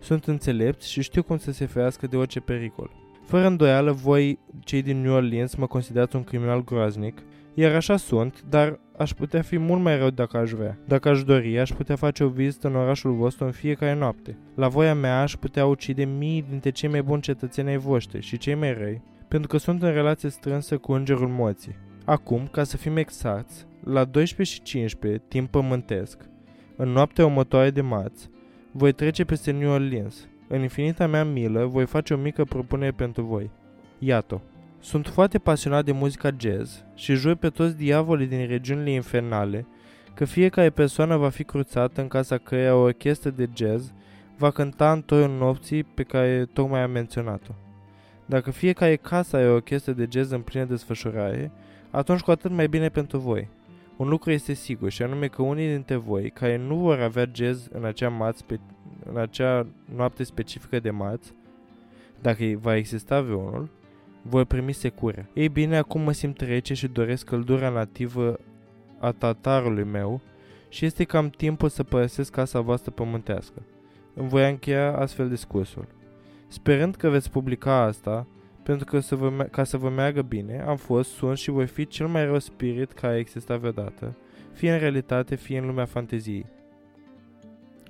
[0.00, 2.90] Sunt înțelepți și știu cum să se ferească de orice pericol.
[3.24, 7.22] Fără îndoială, voi, cei din New Orleans, mă considerați un criminal groaznic,
[7.54, 10.78] iar așa sunt, dar aș putea fi mult mai rău dacă aș vrea.
[10.84, 14.38] Dacă aș dori, aș putea face o vizită în orașul vostru în fiecare noapte.
[14.54, 18.38] La voia mea aș putea ucide mii dintre cei mai buni cetățeni ai voștri și
[18.38, 21.76] cei mai răi, pentru că sunt în relație strânsă cu îngerul moții.
[22.04, 26.18] Acum, ca să fim exacti, la 12 și 15, timp pământesc,
[26.76, 28.30] în noaptea următoare de marți,
[28.72, 30.28] voi trece peste New Orleans.
[30.48, 33.50] În infinita mea milă, voi face o mică propunere pentru voi.
[33.98, 34.42] Iată.
[34.88, 39.66] Sunt foarte pasionat de muzica jazz și jur pe toți diavolii din regiunile infernale
[40.14, 43.92] că fiecare persoană va fi cruțată în casa căreia o orchestră de jazz
[44.38, 47.52] va cânta în toiul nopții pe care tocmai am menționat-o.
[48.26, 51.52] Dacă fiecare casă are o orchestră de jazz în plină desfășurare,
[51.90, 53.48] atunci cu atât mai bine pentru voi.
[53.96, 57.68] Un lucru este sigur și anume că unii dintre voi care nu vor avea jazz
[57.72, 58.44] în acea, marți,
[59.12, 61.32] în acea noapte specifică de marți,
[62.20, 63.76] dacă va exista vreunul,
[64.28, 65.28] vor primi secură.
[65.32, 68.38] Ei bine, acum mă simt rece și doresc căldura nativă
[68.98, 70.20] a tatarului meu
[70.68, 73.62] și este cam timpul să părăsesc casa voastră pământească.
[74.14, 75.86] Îmi voi încheia astfel discursul.
[76.48, 78.26] Sperând că veți publica asta,
[78.62, 81.86] pentru că să vă, ca să vă meargă bine, am fost, sunt și voi fi
[81.86, 84.16] cel mai rău spirit care a existat vreodată,
[84.52, 86.46] fie în realitate, fie în lumea fanteziei.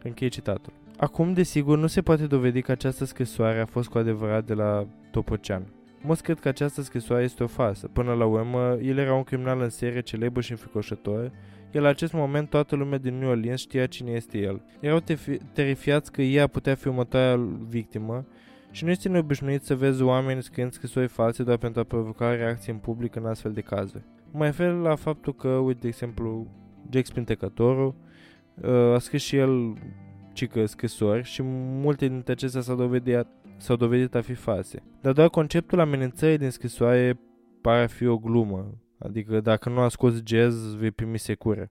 [0.03, 0.73] Închei citatul.
[0.97, 4.87] Acum, desigur, nu se poate dovedi că această scrisoare a fost cu adevărat de la
[5.11, 5.67] Topocean.
[6.03, 7.89] Mulți cred că această scrisoare este o farsă.
[7.89, 11.33] Până la urmă, el era un criminal în serie celebru și înfricoșător,
[11.71, 14.63] iar la acest moment toată lumea din New Orleans știa cine este el.
[14.81, 15.03] Erau
[15.53, 17.37] terifiați că ea putea fi următoarea
[17.69, 18.27] victimă
[18.71, 22.73] și nu este neobișnuit să vezi oameni scriind scrisori false doar pentru a provoca reacții
[22.73, 24.05] în public în astfel de cazuri.
[24.31, 26.47] Mă refer la faptul că, uite, de exemplu,
[26.91, 27.95] Jack Spintecătorul
[28.63, 29.75] uh, a scris și el
[30.33, 33.27] cică scrisori și multe dintre acestea s-au dovedit,
[33.59, 34.83] s-au dovedit a fi false.
[35.01, 37.21] Dar doar conceptul amenințării din scrisoare
[37.61, 41.71] pare a fi o glumă, adică dacă nu asculti jazz, vei primi secură.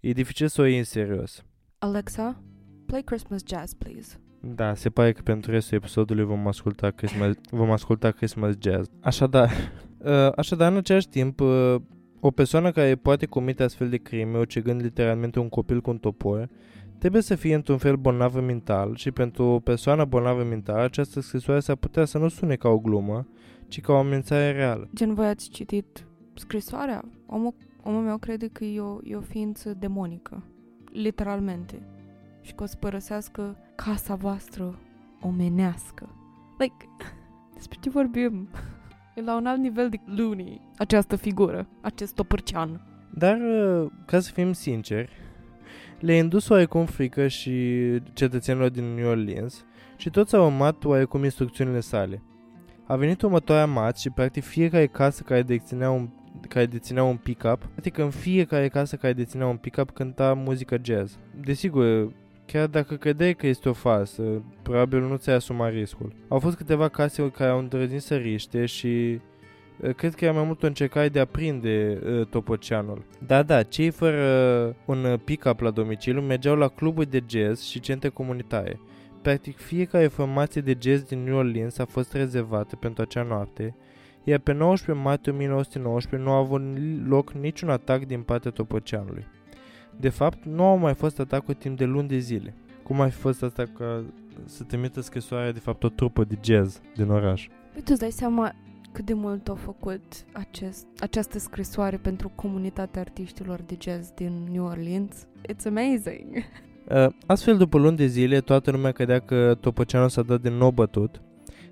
[0.00, 1.44] E dificil să o iei în serios.
[1.78, 2.42] Alexa,
[2.86, 4.20] play Christmas jazz, please.
[4.40, 8.88] Da, se pare că pentru restul episodului vom asculta Christmas, vom asculta Christmas Jazz.
[9.00, 9.50] Așadar,
[9.98, 11.74] uh, așadar, în același timp, uh,
[12.20, 16.48] o persoană care poate comite astfel de crime, ucigând literalmente un copil cu un topor,
[16.98, 21.60] trebuie să fie într-un fel bolnavă mental și pentru o persoană bolnavă mental, această scrisoare
[21.60, 23.26] s-ar putea să nu sune ca o glumă,
[23.68, 24.88] ci ca o amenințare reală.
[24.94, 27.04] Gen, voi ați citit scrisoarea?
[27.26, 30.42] Omul, omul meu crede că e o, e o ființă demonică,
[30.92, 31.82] literalmente
[32.40, 34.78] și că o să părăsească casa voastră
[35.20, 36.08] omenească.
[36.58, 36.88] Like,
[37.54, 38.48] despre ce vorbim?
[39.14, 42.80] E la un alt nivel de loony această figură, acest topârcean.
[43.14, 45.10] Dar, uh, ca să fim sinceri,
[46.00, 47.52] le-a indus oarecum frică și
[48.12, 49.64] cetățenilor din New Orleans
[49.96, 52.22] și toți au urmat oarecum instrucțiunile sale.
[52.86, 56.08] A venit următoarea mat și practic fiecare casă care deținea un
[56.48, 61.18] care deținea un pick-up, practic în fiecare casă care deținea un pick-up cânta muzică jazz.
[61.40, 62.12] Desigur,
[62.52, 64.22] Chiar dacă credeai că este o farsă,
[64.62, 66.12] probabil nu ți-ai asumat riscul.
[66.28, 69.20] Au fost câteva case care au îndrăznit să riște și uh,
[69.96, 73.04] cred că era mai mult o încercare de a prinde uh, topoceanul.
[73.26, 74.22] Da, da, cei fără
[74.68, 78.80] uh, un pick-up la domiciliu mergeau la cluburi de jazz și centre comunitare.
[79.22, 83.76] Practic fiecare formație de jazz din New Orleans a fost rezervată pentru acea noapte,
[84.24, 86.62] iar pe 19 martie 1919 nu a avut
[87.06, 89.26] loc niciun atac din partea topoceanului.
[90.00, 92.54] De fapt, nu au mai fost atacuri timp de luni de zile.
[92.82, 94.04] Cum ar fi fost asta ca
[94.44, 97.48] să trimită scrisoarea de fapt o trupă de jazz din oraș?
[97.72, 98.54] Păi tu îți dai seama
[98.92, 104.64] cât de mult au făcut acest, această scrisoare pentru comunitatea artiștilor de jazz din New
[104.64, 105.26] Orleans?
[105.52, 106.34] It's amazing!
[106.90, 110.70] Uh, astfel, după luni de zile, toată lumea credea că Topoceanu s-a dat din nou
[110.70, 111.20] bătut,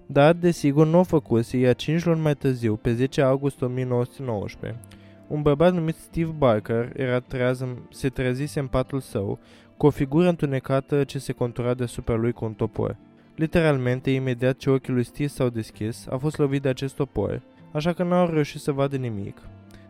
[0.06, 4.80] dar, desigur, nu o făcuse, iar 5 luni mai târziu, pe 10 august 1919,
[5.26, 9.38] un bărbat numit Steve Barker era treaz în, se trezise în patul său,
[9.76, 12.96] cu o figură întunecată ce se contura deasupra lui cu un topor.
[13.36, 17.92] Literalmente, imediat ce ochii lui Steve s-au deschis, a fost lovit de acest topor, așa
[17.92, 19.36] că n-au reușit să vadă nimic.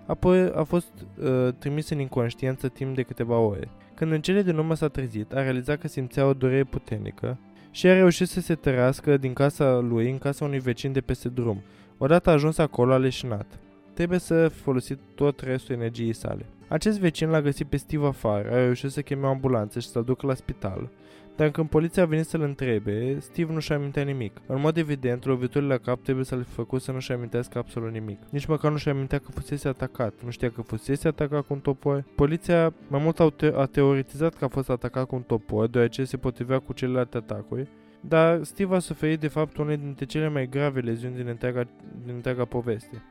[0.07, 3.69] Apoi a fost uh, trimis în inconștiență timp de câteva ore.
[3.95, 7.39] Când în cele din urmă s-a trezit, a realizat că simțea o durere puternică
[7.71, 11.29] și a reușit să se tărească din casa lui în casa unui vecin de peste
[11.29, 11.63] drum.
[11.99, 13.59] Odată ajuns acolo, a leșinat
[13.97, 16.47] trebuie să folosit tot restul energiei sale.
[16.69, 20.05] Acest vecin l-a găsit pe Steve afară, a reușit să cheme o ambulanță și să-l
[20.05, 20.91] ducă la spital,
[21.37, 24.41] dar când poliția a venit să-l întrebe, Steve nu și-a amintea nimic.
[24.47, 28.19] În mod evident, loviturile la cap trebuie să-l făcut să nu și amintească absolut nimic.
[28.31, 30.15] Nici măcar nu și amintea că fusese atacat.
[30.25, 32.05] Nu știa că fusese atacat cu un topor.
[32.15, 36.05] Poliția mai mult a, te- a teoretizat că a fost atacat cu un topor, deoarece
[36.05, 37.69] se potrivea cu celelalte atacuri,
[38.01, 41.63] dar Steve a suferit de fapt unele dintre cele mai grave leziuni din întreaga,
[42.05, 43.03] din întreaga poveste.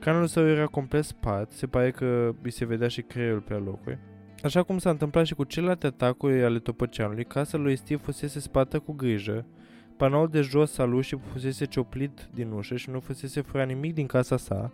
[0.00, 3.98] Cranul său era complet spart, se pare că îi se vedea și creierul pe locuri.
[4.44, 8.78] Așa cum s-a întâmplat și cu celelalte atacuri ale topăceanului, casa lui Steve fusese spată
[8.78, 9.46] cu grijă,
[9.96, 14.06] panoul de jos al ușii fusese cioplit din ușă și nu fusese furat nimic din
[14.06, 14.72] casa sa,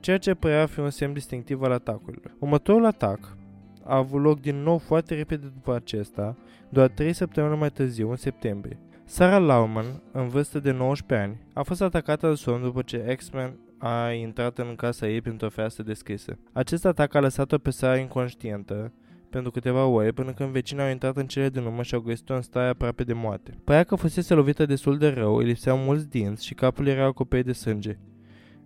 [0.00, 2.34] ceea ce părea a fi un semn distinctiv al atacurilor.
[2.38, 3.36] Următorul atac
[3.84, 6.36] a avut loc din nou foarte repede după acesta,
[6.68, 8.78] doar 3 săptămâni mai târziu, în septembrie.
[9.04, 13.56] Sarah Lauman, în vârstă de 19 ani, a fost atacată de somn după ce X-Men
[13.84, 16.38] a intrat în casa ei printr-o fereastră deschisă.
[16.52, 18.92] Acest atac a lăsat-o pe Sarah inconștientă
[19.30, 22.34] pentru câteva ore până când vecinii au intrat în cele din urmă și au găsit-o
[22.34, 23.54] în stare aproape de moarte.
[23.64, 27.44] Părea că fusese lovită destul de rău, îi lipseau mulți dinți și capul era acoperit
[27.44, 27.98] de sânge.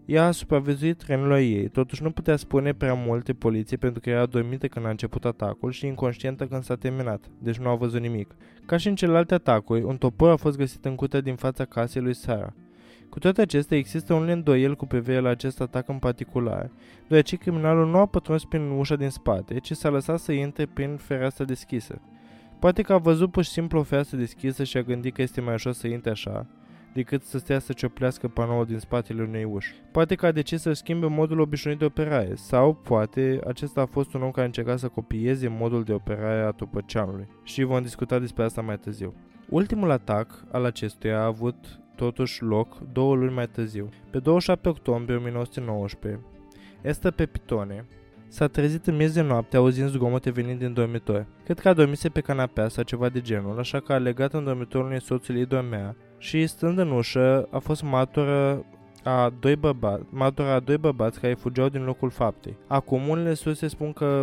[0.05, 4.27] Ea a supraviețuit trenul ei, totuși nu putea spune prea multe poliției pentru că era
[4.27, 8.35] dormită când a început atacul și inconștientă când s-a terminat, deci nu a văzut nimic.
[8.67, 12.03] Ca și în celelalte atacuri, un topor a fost găsit în cutea din fața casei
[12.03, 12.53] lui Sarah.
[13.09, 16.71] Cu toate acestea, există un îndoiel cu privire la acest atac în particular,
[17.09, 20.97] deoarece criminalul nu a pătruns prin ușa din spate, ci s-a lăsat să intre prin
[20.97, 22.01] fereastra deschisă.
[22.59, 25.41] Poate că a văzut pur și simplu o fereastră deschisă și a gândit că este
[25.41, 26.47] mai ușor să intre așa,
[26.93, 29.75] decât să stea să cioplească panoul din spatele unei uși.
[29.93, 34.15] Poate că a decis să schimbe modul obișnuit de operare, sau poate acesta a fost
[34.15, 37.29] un om care a încercat să copieze modul de operare a topăceanului.
[37.43, 39.15] Și vom discuta despre asta mai târziu.
[39.49, 43.89] Ultimul atac al acestuia a avut totuși loc două luni mai târziu.
[44.11, 46.23] Pe 27 octombrie 1919,
[46.83, 47.85] Esther Pepitone
[48.29, 51.27] s-a trezit în miez de noapte auzind zgomote venind din dormitor.
[51.45, 54.45] Cred că a dormise pe canapea sau ceva de genul, așa că a legat în
[54.45, 58.65] dormitorul unei soțului ei dormea și stând în ușă a fost martoră
[59.05, 62.57] a doi bărbați, martora a doi bărbați care fugeau din locul faptei.
[62.67, 64.23] Acum unele surse spun că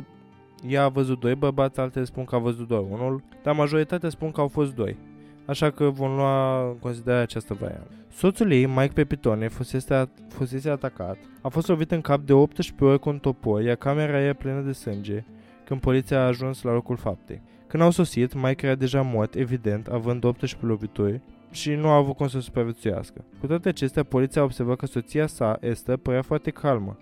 [0.68, 4.32] ea a văzut doi bărbați, altele spun că a văzut doar unul, dar majoritatea spun
[4.32, 4.98] că au fost doi
[5.46, 7.92] așa că vom lua în considerare această variantă.
[8.12, 13.00] Soțul ei, Mike Pepitone, fusese, fusese atacat, a fost lovit în cap de 18 ori
[13.00, 15.24] cu un topor, iar camera era plină de sânge
[15.66, 17.42] când poliția a ajuns la locul faptei.
[17.68, 21.22] Când au sosit, Mike era deja mort, evident, având 18 lovituri,
[21.52, 23.26] și nu a avut cum să supraviețuiască.
[23.40, 26.98] Cu toate acestea, poliția a observat că soția sa, Esther, părea foarte calmă.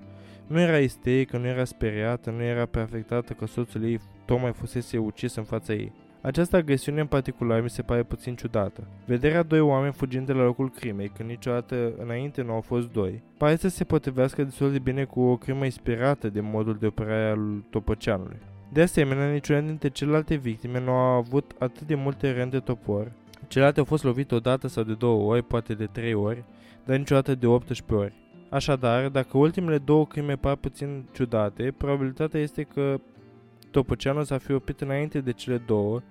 [0.48, 5.36] Nu era isterică, nu era speriată, nu era perfectată că soțul ei tocmai fusese ucis
[5.36, 5.92] în fața ei.
[6.22, 8.88] Această agresiune în particular mi se pare puțin ciudată.
[9.06, 13.24] Vederea doi oameni fugind de la locul crimei, când niciodată înainte nu au fost doi,
[13.38, 17.30] pare să se potrivească destul de bine cu o crimă inspirată de modul de operare
[17.30, 18.38] al Topăceanului.
[18.74, 23.12] De asemenea, niciuna dintre celelalte victime nu a avut atât de multe rând de topor.
[23.48, 26.44] Celelalte au fost lovite odată sau de două ori, poate de trei ori,
[26.86, 28.14] dar niciodată de 18 ori.
[28.50, 33.00] Așadar, dacă ultimele două crime par puțin ciudate, probabilitatea este că
[33.72, 36.02] Topăceanu s-a fi oprit înainte de cele două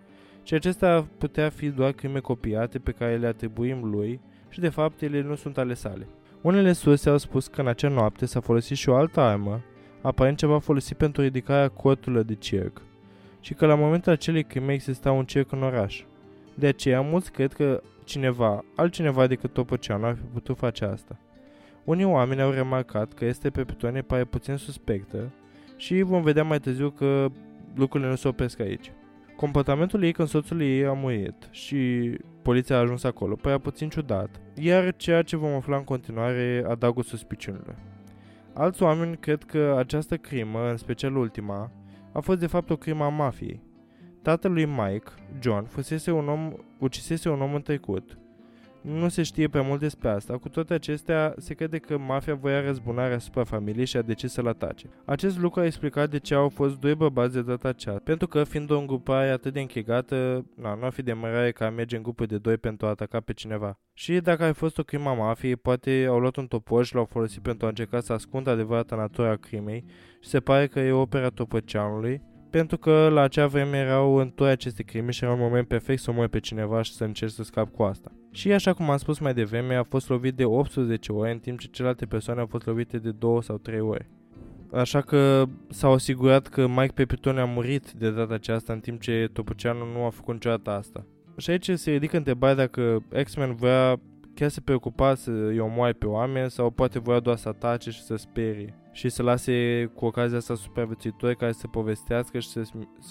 [0.42, 5.02] și acestea putea fi doar crime copiate pe care le atribuim lui și de fapt
[5.02, 6.06] ele nu sunt ale sale.
[6.40, 9.60] Unele surse au spus că în acea noapte s-a folosit și o altă armă,
[10.02, 12.82] aparent ceva folosit pentru ridicarea corturilor de circ,
[13.40, 16.04] și că la momentul acelei crime exista un circ în oraș.
[16.54, 21.18] De aceea, mulți cred că cineva, altcineva decât Topăceanu ar fi putut face asta.
[21.84, 25.32] Unii oameni au remarcat că este pe Pitoane pare puțin suspectă
[25.76, 27.26] și vom vedea mai târziu că
[27.74, 28.92] lucrurile nu se opresc aici.
[29.40, 32.10] Comportamentul ei când soțul ei a murit și
[32.42, 37.02] poliția a ajuns acolo părea puțin ciudat, iar ceea ce vom afla în continuare adaugă
[37.02, 37.76] suspiciunile.
[38.54, 41.72] Alți oameni cred că această crimă, în special ultima,
[42.12, 43.62] a fost de fapt o crimă a mafiei.
[44.22, 45.10] Tatălui Mike,
[45.40, 48.18] John, fusese un om, ucisese un om în trecut
[48.82, 50.38] nu se știe prea mult despre asta.
[50.38, 54.46] Cu toate acestea, se crede că mafia voia răzbunarea asupra familiei și a decis să-l
[54.46, 54.86] atace.
[55.04, 58.44] Acest lucru a explicat de ce au fost doi bărbați de data aceea, pentru că
[58.44, 61.96] fiind o îngrupare atât de închegată, na, nu ar fi de mărare ca a merge
[61.96, 63.78] în grupă de doi pentru a ataca pe cineva.
[63.92, 67.04] Și dacă ai fost o crimă a mafiei, poate au luat un topor și l-au
[67.04, 69.84] folosit pentru a încerca să ascundă adevărata natura crimei
[70.20, 74.52] și se pare că e opera topăceanului, pentru că la acea vreme erau în toate
[74.52, 77.42] aceste crime și era un moment perfect să omori pe cineva și să încerci să
[77.42, 78.12] scap cu asta.
[78.30, 81.58] Și așa cum am spus mai devreme, a fost lovit de 18 ori, în timp
[81.58, 84.06] ce celelalte persoane au fost lovite de 2 sau 3 ori.
[84.72, 89.30] Așa că s-au asigurat că Mike Pepitone a murit de data aceasta, în timp ce
[89.32, 91.06] Topuceanu nu a făcut niciodată asta.
[91.36, 94.00] Și aici se ridică întrebarea dacă X-Men voia
[94.40, 98.02] chiar se preocupa să îi omoare pe oameni sau poate voia doar să atace și
[98.02, 102.62] să sperie și să lase cu ocazia asta supraviețuitori care să povestească și să,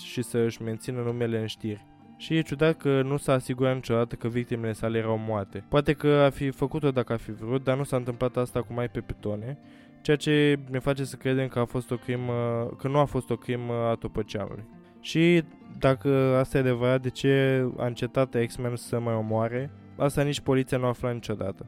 [0.04, 1.86] și să își mențină numele în știri.
[2.18, 5.66] Și e ciudat că nu s-a asigurat niciodată că victimele sale erau moarte.
[5.70, 8.74] Poate că a fi făcut-o dacă a fi vrut, dar nu s-a întâmplat asta cu
[8.74, 9.58] mai pe pitone,
[10.02, 12.34] ceea ce ne face să credem că a fost o crimă,
[12.78, 14.68] că nu a fost o crimă a Topăceanului.
[15.00, 15.44] Și
[15.78, 20.78] dacă asta e adevărat, de ce a încetat X-Men să mai omoare, asta nici poliția
[20.78, 21.66] nu afla niciodată.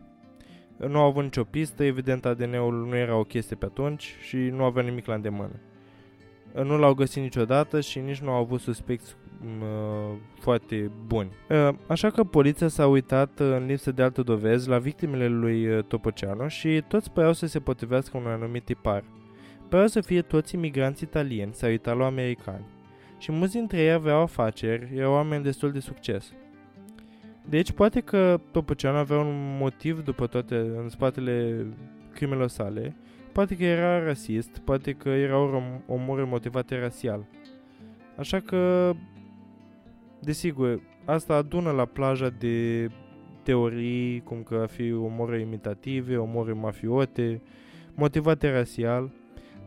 [0.78, 4.64] nu au avut nicio pistă, evident ADN-ul nu era o chestie pe atunci și nu
[4.64, 5.60] avea nimic la îndemână.
[6.54, 11.30] Nu l-au găsit niciodată și nici nu au avut suspecți uh, foarte buni.
[11.50, 15.68] Uh, așa că poliția s-a uitat uh, în lipsă de alte dovezi la victimele lui
[15.68, 19.04] uh, Topoceanu și toți păreau să se potrivească un anumit tipar.
[19.70, 22.66] Păreau să fie toți imigranți italieni sau italo-americani.
[23.18, 26.34] Și mulți dintre ei aveau afaceri, erau oameni destul de succes.
[27.50, 31.66] Deci poate că Topoceanu avea un motiv după toate în spatele
[32.14, 32.96] crimelor sale,
[33.32, 37.26] poate că era rasist, poate că erau omoruri motivate rasial.
[38.18, 38.92] Așa că,
[40.20, 42.88] desigur, asta adună la plaja de
[43.44, 47.42] teorii, cum că a fi omoruri imitative, omoruri mafiote,
[47.94, 49.12] motivate rasial,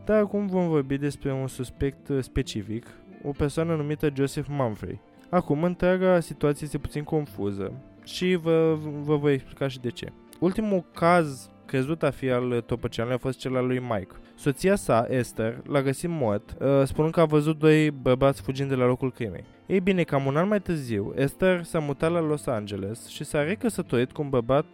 [0.05, 2.85] dar acum vom vorbi despre un suspect specific,
[3.23, 4.99] o persoană numită Joseph Mumphrey.
[5.35, 7.71] Acum, întreaga situație este puțin confuză
[8.03, 10.11] și vă, vă voi explica și de ce.
[10.39, 14.15] Ultimul caz crezut a fi al topăceanului a fost cel al lui Mike.
[14.35, 18.75] Soția sa, Esther, l-a găsit mort, uh, spunând că a văzut doi bărbați fugind de
[18.75, 19.43] la locul crimei.
[19.65, 23.43] Ei bine, cam un an mai târziu, Esther s-a mutat la Los Angeles și s-a
[23.43, 24.65] recăsătorit cu un bărbat,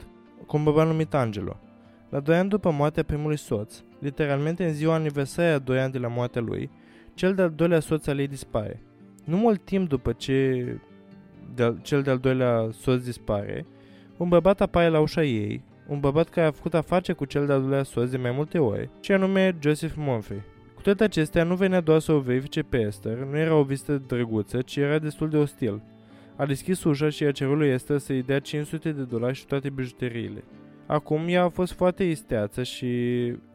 [0.46, 1.60] cu un bărbat numit Angelo.
[2.10, 5.98] La doi ani după moartea primului soț, literalmente în ziua aniversară a doi ani de
[5.98, 6.70] la moartea lui,
[7.14, 8.82] cel de-al doilea soț al ei dispare.
[9.24, 10.66] Nu mult timp după ce
[11.56, 13.66] de cel de-al doilea soț dispare,
[14.18, 17.62] un bărbat apare la ușa ei, un bărbat care a făcut afaceri cu cel de-al
[17.62, 20.42] doilea soț de mai multe ori, și anume Joseph Murphy.
[20.76, 24.02] Cu toate acestea, nu venea doar să o verifice pe Esther, nu era o vizită
[24.08, 25.82] drăguță, ci era destul de ostil.
[26.36, 29.70] A deschis ușa și a cerut lui Esther să-i dea 500 de dolari și toate
[29.70, 30.44] bijuteriile.
[30.86, 32.88] Acum ea a fost foarte isteață și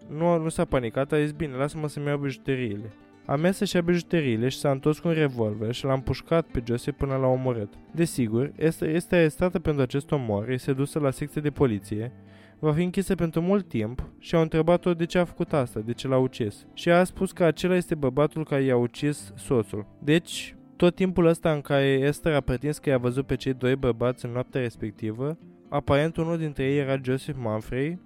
[0.08, 2.92] nu, nu s-a panicat, a zis bine, lasă-mă să-mi iau bijuteriile.
[3.26, 6.62] A mers să-și ia bijuteriile și s-a întors cu un revolver și l-a împușcat pe
[6.66, 7.72] Joseph până l-a omorât.
[7.94, 12.12] Desigur, este, este arestată pentru acest omor, este dusă la secție de poliție,
[12.58, 15.92] va fi închisă pentru mult timp și au întrebat-o de ce a făcut asta, de
[15.92, 16.66] ce l-a ucis.
[16.74, 19.86] Și a spus că acela este bărbatul care i-a ucis soțul.
[19.98, 23.76] Deci, tot timpul ăsta în care Esther a pretins că i-a văzut pe cei doi
[23.76, 27.98] bărbați în noaptea respectivă, aparent unul dintre ei era Joseph Manfrey,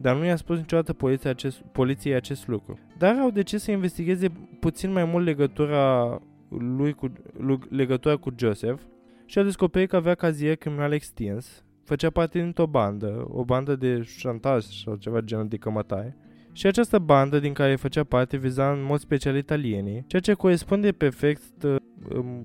[0.00, 2.78] dar nu i-a spus niciodată poliția acest, poliției acest lucru.
[2.98, 4.28] Dar au decis să investigheze
[4.60, 6.18] puțin mai mult legătura
[6.48, 8.82] lui cu, lui, legătura cu Joseph
[9.24, 14.02] și a descoperit că avea cazier criminal extins, făcea parte dintr-o bandă, o bandă de
[14.02, 16.16] șantaj sau ceva genul de cămătaie,
[16.52, 20.92] și această bandă din care făcea parte viza în mod special italienii, ceea ce corespunde
[20.92, 21.76] perfect uh,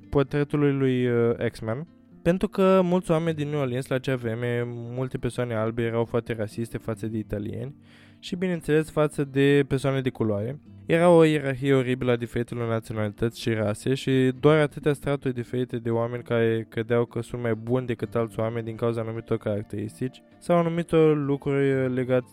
[0.09, 1.87] portretului lui uh, X-Men,
[2.23, 6.33] pentru că mulți oameni din New Orleans la acea vreme, multe persoane albe erau foarte
[6.33, 7.75] rasiste față de italieni
[8.19, 10.59] și bineînțeles față de persoane de culoare.
[10.85, 15.89] Era o ierarhie oribilă a diferitelor naționalități și rase și doar atâtea straturi diferite de
[15.89, 20.57] oameni care credeau că sunt mai buni decât alți oameni din cauza anumitor caracteristici sau
[20.57, 22.27] anumitor lucruri legate,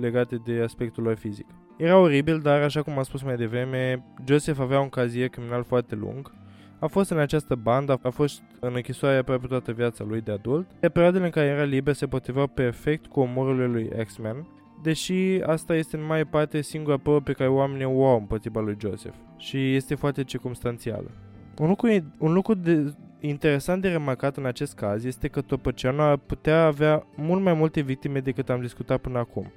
[0.00, 1.46] legate de aspectul lor fizic.
[1.76, 5.94] Era oribil, dar așa cum am spus mai devreme, Joseph avea un cazier criminal foarte
[5.94, 6.32] lung,
[6.84, 10.66] a fost în această bandă, a fost în închisoare aproape toată viața lui de adult,
[10.82, 14.46] iar perioadele în care era liber se potriveau perfect cu omorurile lui X-Men,
[14.82, 18.76] deși asta este în mai parte singura probă pe care oamenii o au împotriva lui
[18.80, 21.10] Joseph și este foarte circumstanțială.
[21.58, 26.16] Un lucru, un lucru de, interesant de remarcat în acest caz este că Topăceanu ar
[26.16, 29.52] putea avea mult mai multe victime decât am discutat până acum.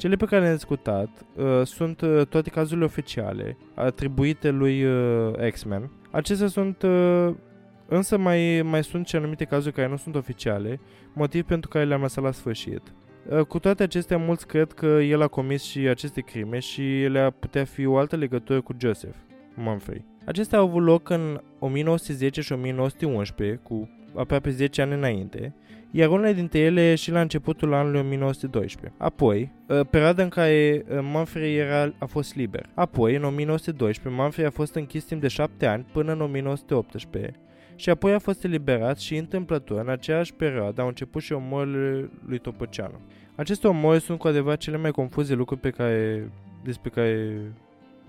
[0.00, 5.90] Cele pe care le-am discutat uh, sunt uh, toate cazurile oficiale atribuite lui uh, X-Men.
[6.10, 7.34] Acestea sunt uh,
[7.88, 10.80] însă mai, mai sunt și anumite cazuri care nu sunt oficiale,
[11.12, 12.82] motiv pentru care le-am lăsat la sfârșit.
[13.30, 17.18] Uh, cu toate acestea, mulți cred că el a comis și aceste crime și ele
[17.18, 19.16] ar putea fi o altă legătură cu Joseph
[19.54, 20.04] Mumfrey.
[20.24, 25.54] Acestea au avut loc în 1910 și 1911, cu aproape 10 ani înainte,
[25.90, 28.92] iar unele dintre ele și la începutul anului 1912.
[28.98, 32.68] Apoi, ă, perioada în care ă, Manfrey era, a fost liber.
[32.74, 37.34] Apoi, în 1912, Manfrey a fost închis timp de 7 ani până în 1918
[37.80, 42.38] și apoi a fost eliberat și întâmplător în aceeași perioadă au început și omorurile lui
[42.38, 43.00] Topăceanu.
[43.34, 46.30] Aceste omoruri sunt cu adevărat cele mai confuze lucruri pe care,
[46.64, 47.40] despre care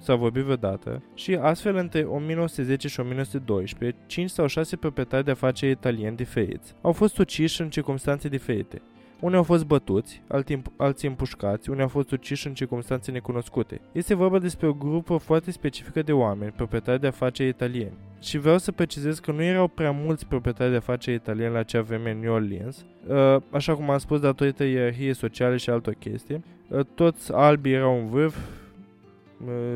[0.01, 5.71] s-a vorbit vreodată și astfel între 1910 și 1912, 5 sau 6 proprietari de afaceri
[5.71, 8.81] italieni diferiți au fost uciși în circunstanțe diferite.
[9.21, 13.81] Unii au fost bătuți, alții, alții împușcați, unii au fost uciși în circunstanțe necunoscute.
[13.91, 17.97] Este vorba despre o grupă foarte specifică de oameni, proprietari de afaceri italieni.
[18.21, 21.81] Și vreau să precizez că nu erau prea mulți proprietari de afaceri italieni la acea
[21.81, 26.43] vreme în New Orleans, uh, așa cum am spus datorită ierarhiei sociale și altor chestii.
[26.67, 28.35] Uh, toți albi erau în vârf,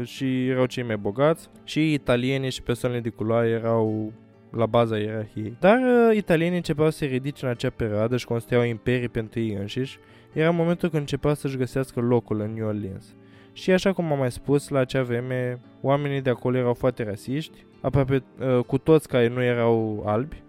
[0.04, 4.14] și erau cei mai bogați și italienii și persoanele de culoare erau
[4.52, 5.58] la baza ierarhiei.
[5.60, 9.54] Dar uh, italienii începeau să se ridice în acea perioadă și construiau imperii pentru ei
[9.54, 10.00] înșiși,
[10.34, 13.16] era momentul când începeau să-și găsească locul în New Orleans.
[13.54, 17.66] Și așa cum am mai spus, la acea vreme, oamenii de acolo erau foarte rasiști,
[17.82, 20.44] aproape uh, cu toți care nu erau albi,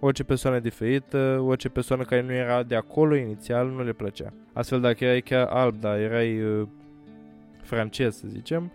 [0.00, 4.32] orice persoană diferită, orice persoană care nu era de acolo inițial nu le plăcea.
[4.52, 6.66] Astfel, dacă erai chiar alb, dar erai uh,
[7.68, 8.72] francez, să zicem,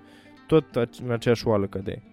[0.48, 2.12] tot în aceeași oală cădeai.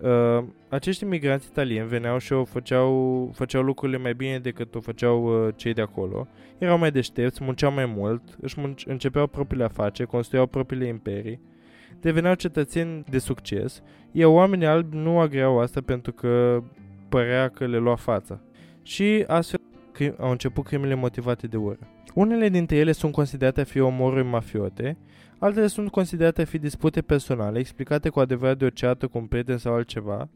[0.00, 5.46] Uh, acești imigranți italieni veneau și o făceau, făceau lucrurile mai bine decât o făceau
[5.46, 6.28] uh, cei de acolo.
[6.58, 11.40] Erau mai deștepți, munceau mai mult, își munce- începeau propriile afaceri, construiau propriile imperii,
[12.00, 13.82] deveneau cetățeni de succes,
[14.12, 16.62] iar oamenii albi nu agreau asta pentru că
[17.08, 18.40] părea că le lua fața.
[18.82, 19.60] Și astfel
[19.92, 21.78] cri- au început crimele motivate de ură.
[22.14, 24.96] Unele dintre ele sunt considerate a fi omoruri mafiote,
[25.38, 29.26] altele sunt considerate a fi dispute personale, explicate cu adevărat de o ceată cu un
[29.26, 30.28] prieten sau altceva,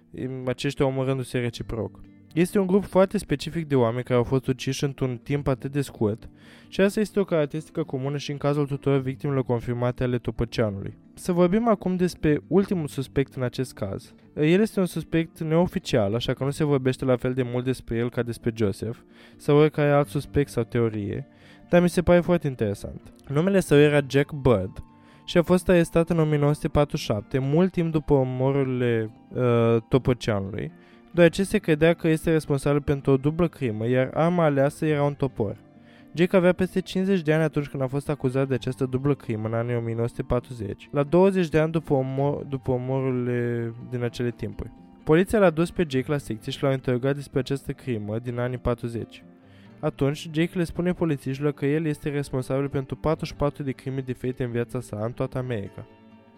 [0.47, 2.01] aceștia omorându-se reciproc.
[2.33, 5.81] Este un grup foarte specific de oameni care au fost uciși într-un timp atât de
[5.81, 6.29] scurt
[6.69, 10.99] și asta este o caracteristică comună și în cazul tuturor victimelor confirmate ale Topăceanului.
[11.15, 14.15] Să vorbim acum despre ultimul suspect în acest caz.
[14.35, 17.97] El este un suspect neoficial, așa că nu se vorbește la fel de mult despre
[17.97, 18.99] el ca despre Joseph
[19.37, 21.27] sau oricare alt suspect sau teorie,
[21.69, 23.13] dar mi se pare foarte interesant.
[23.29, 24.83] Numele său era Jack Bird
[25.31, 30.73] și a fost arestat în 1947, mult timp după omorurile uh, Topăceanului,
[31.11, 35.15] deoarece se credea că este responsabil pentru o dublă crimă, iar arma aleasă era un
[35.15, 35.57] topor.
[36.15, 39.47] Jake avea peste 50 de ani atunci când a fost acuzat de această dublă crimă
[39.47, 44.73] în anii 1940, la 20 de ani după, omor, după omorurile din acele timpuri.
[45.05, 48.59] Poliția l-a dus pe Jake la secție și l-a interogat despre această crimă din anii
[48.59, 49.25] 40.
[49.81, 54.51] Atunci, Jake le spune polițiștilor că el este responsabil pentru 44 de crime diferite în
[54.51, 55.87] viața sa în toată America.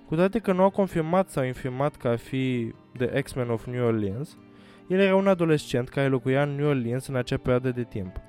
[0.07, 3.87] Cu toate că nu au confirmat sau infirmat că ar fi The X-Men of New
[3.87, 4.39] Orleans,
[4.89, 8.21] el era un adolescent care locuia în New Orleans în acea perioadă de timp.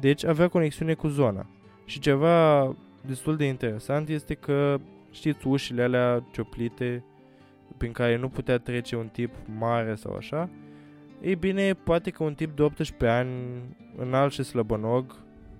[0.00, 1.46] Deci avea conexiune cu zona.
[1.84, 7.04] Și ceva destul de interesant este că știți ușile alea cioplite
[7.76, 10.50] prin care nu putea trece un tip mare sau așa,
[11.22, 13.30] ei bine, poate că un tip de 18 ani,
[13.96, 15.16] înalt și slăbănog,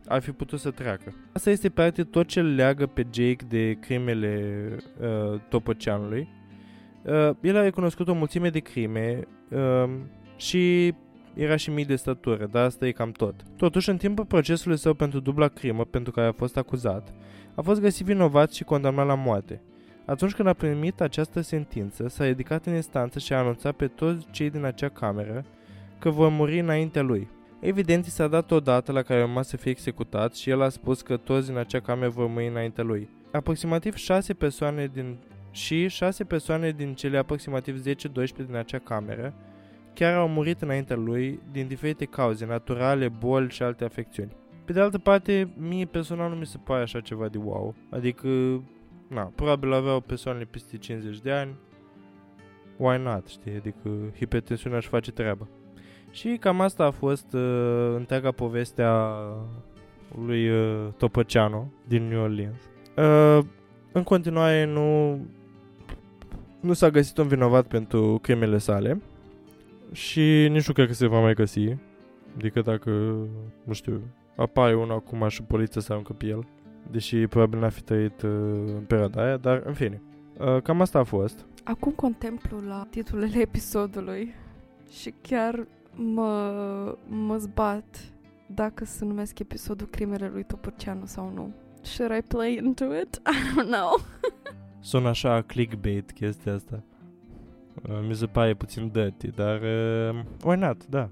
[0.06, 1.14] ar fi putut să treacă.
[1.32, 4.56] Asta este practic tot ce leagă pe Jake de crimele
[5.00, 6.28] uh, Topăceanului.
[7.02, 9.90] Uh, el a recunoscut o mulțime de crime uh,
[10.36, 10.94] și
[11.34, 13.34] era și mic de statură, dar asta e cam tot.
[13.56, 17.14] Totuși, în timpul procesului său pentru dubla crimă pentru care a fost acuzat,
[17.54, 19.62] a fost găsit vinovat și condamnat la moarte.
[20.04, 24.26] Atunci când a primit această sentință, s-a ridicat în instanță și a anunțat pe toți
[24.30, 25.44] cei din acea cameră
[25.98, 27.28] că vor muri înaintea lui.
[27.60, 30.68] Evident, i s-a dat o dată la care urma să fie executat și el a
[30.68, 33.08] spus că toți din acea cameră vor muri înaintea lui.
[33.32, 35.18] Aproximativ 6 persoane din
[35.50, 37.84] și 6 persoane din cele aproximativ 10-12
[38.46, 39.34] din acea cameră
[39.94, 44.30] chiar au murit înaintea lui din diferite cauze, naturale, boli și alte afecțiuni.
[44.64, 47.74] Pe de altă parte, mie personal nu mi se pare așa ceva de wow.
[47.90, 48.28] Adică,
[49.12, 51.54] na, probabil aveau persoanele peste 50 de ani.
[52.76, 53.54] Why not, știi?
[53.54, 55.48] Adică hipertensiunea își face treaba.
[56.10, 59.16] Și cam asta a fost uh, întreaga poveste a
[60.24, 62.60] lui uh, Topăceanu din New Orleans.
[62.96, 63.44] Uh,
[63.92, 65.18] în continuare nu
[66.60, 69.00] nu s-a găsit un vinovat pentru crimele sale
[69.92, 71.76] și nici nu cred că se va mai găsi.
[72.36, 72.90] Adică dacă,
[73.64, 74.00] nu știu,
[74.36, 76.46] apare unul acum și poliția să aruncă pe el.
[76.90, 78.30] Deși probabil n-a fi trăit uh,
[78.76, 80.02] în perioada aia, dar în fine.
[80.38, 81.46] Uh, cam asta a fost.
[81.64, 84.34] Acum contemplu la titlurile episodului
[84.90, 88.12] și chiar mă, mă zbat
[88.46, 91.54] dacă să numesc episodul Crimele lui Topurceanu sau nu.
[91.80, 93.20] Should I play into it?
[93.32, 94.00] I don't know.
[94.80, 96.82] Sună așa clickbait chestia asta.
[97.88, 101.10] Uh, mi se pare puțin dirty, dar uh, why not, da.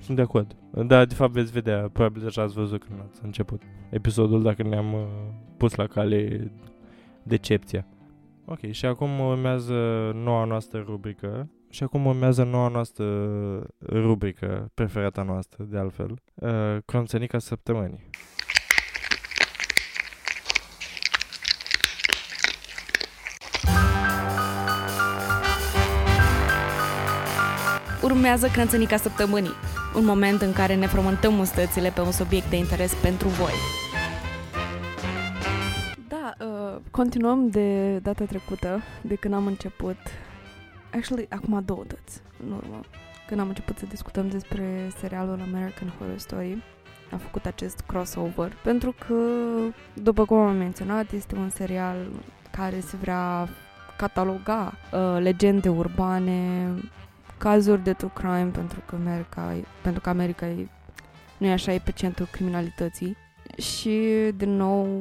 [0.00, 0.56] Sunt de acord.
[0.86, 4.92] Da, de fapt veți vedea, probabil deja ați văzut când ați început episodul dacă ne-am
[4.92, 5.06] uh,
[5.56, 6.52] pus la cale
[7.22, 7.86] decepția.
[8.44, 11.48] Ok, și acum urmează noua noastră rubrică.
[11.70, 13.06] Și acum urmează noua noastră
[13.88, 18.10] rubrică, preferata noastră, de altfel, uh, Cronțănica Săptămânii.
[28.08, 29.52] Urmează Crânțănica Săptămânii,
[29.96, 33.52] un moment în care ne frământăm mustățile pe un subiect de interes pentru voi.
[36.08, 39.96] Da, uh, continuăm de data trecută, de când am început.
[40.94, 42.80] Actually, acum două dăți, în urmă.
[43.26, 46.62] Când am început să discutăm despre serialul American Horror Story,
[47.12, 49.14] am făcut acest crossover, pentru că,
[49.94, 51.96] după cum am menționat, este un serial
[52.50, 53.48] care se vrea
[53.96, 56.70] cataloga uh, legende urbane
[57.38, 60.68] cazuri de true crime pentru că America, e- pentru că America e,
[61.38, 63.16] nu e așa epicentul criminalității.
[63.56, 63.98] Și
[64.36, 65.00] din nou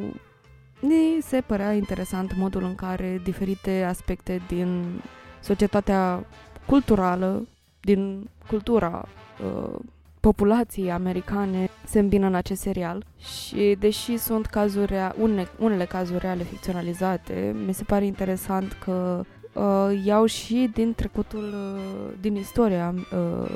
[0.80, 5.02] ne se părea interesant modul în care diferite aspecte din
[5.42, 6.26] societatea
[6.66, 7.48] culturală,
[7.80, 9.08] din cultura
[9.44, 9.80] uh,
[10.20, 13.06] populației americane se îmbină în acest serial.
[13.18, 19.24] Și deși sunt cazuri rea- unele, unele cazuri reale ficționalizate, mi se pare interesant că
[19.58, 23.56] uh, iau și din trecutul, uh, din istoria uh,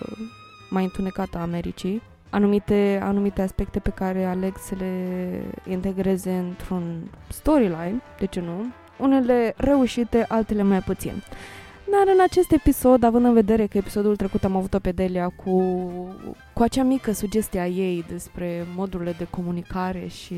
[0.69, 4.95] mai întunecată a Americii, anumite, anumite aspecte pe care aleg să le
[5.69, 8.65] integreze într-un storyline, de ce nu?
[8.97, 11.23] Unele reușite, altele mai puțin.
[11.91, 15.61] Dar în acest episod, având în vedere că episodul trecut am avut-o pe Delia cu,
[16.53, 20.35] cu acea mică sugestie a ei despre modurile de comunicare și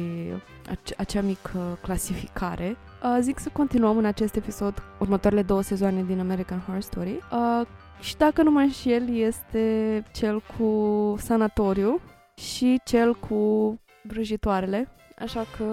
[0.70, 6.20] ace- acea mică clasificare, uh, zic să continuăm în acest episod următoarele două sezoane din
[6.20, 7.20] American Horror Story.
[7.32, 7.68] Uh,
[8.00, 12.00] și dacă nu mă înșel, este cel cu sanatoriu
[12.36, 14.88] și cel cu vrăjitoarele.
[15.20, 15.66] Așa că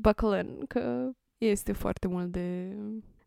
[0.00, 2.76] buckle in, că este foarte mult de,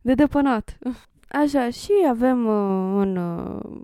[0.01, 0.77] de depănat.
[1.43, 3.81] Așa, și avem uh, în uh,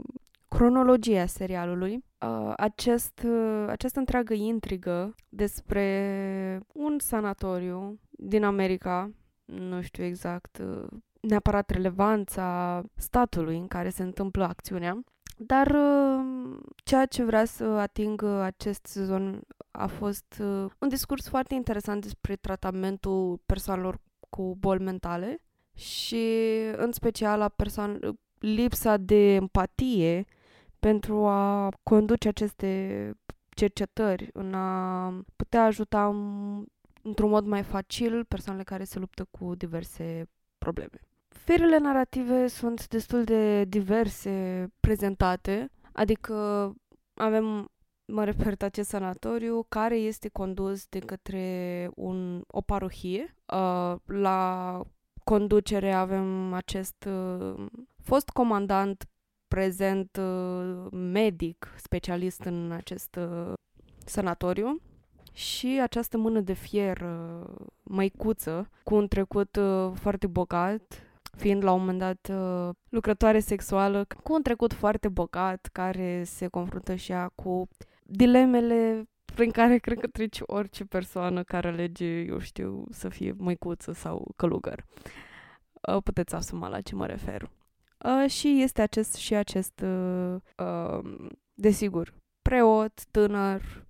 [0.55, 9.11] cronologia serialului uh, acest, uh, această întreagă intrigă despre un sanatoriu din America,
[9.45, 10.87] nu știu exact uh,
[11.19, 15.03] neapărat relevanța statului în care se întâmplă acțiunea,
[15.37, 19.41] dar uh, ceea ce vrea să atingă acest sezon
[19.71, 23.99] a fost uh, un discurs foarte interesant despre tratamentul persoanelor
[24.29, 25.41] cu boli mentale
[25.75, 26.25] și
[26.75, 27.99] în special a persoan-
[28.39, 30.25] lipsa de empatie
[30.81, 33.11] pentru a conduce aceste
[33.49, 36.65] cercetări, în a putea ajuta în-
[37.01, 40.99] într-un mod mai facil persoanele care se luptă cu diverse probleme.
[41.27, 46.33] Firele narrative sunt destul de diverse prezentate, adică
[47.13, 47.69] avem,
[48.05, 53.35] mă refer la acest sanatoriu, care este condus de către un, o parohie.
[53.53, 54.81] Uh, la
[55.23, 57.65] conducere avem acest uh,
[58.03, 59.05] fost comandant
[59.55, 63.53] prezent uh, medic, specialist în acest uh,
[64.05, 64.81] sanatoriu
[65.33, 70.81] și această mână de fier uh, măicuță cu un trecut uh, foarte bogat,
[71.37, 76.47] fiind la un moment dat uh, lucrătoare sexuală, cu un trecut foarte bogat, care se
[76.47, 77.67] confruntă și ea cu
[78.03, 83.91] dilemele prin care cred că trece orice persoană care alege, eu știu, să fie măicuță
[83.91, 84.85] sau călugăr.
[85.81, 87.49] Uh, puteți asuma la ce mă refer.
[88.05, 93.85] Uh, și este acest și acest, uh, uh, desigur, preot tânăr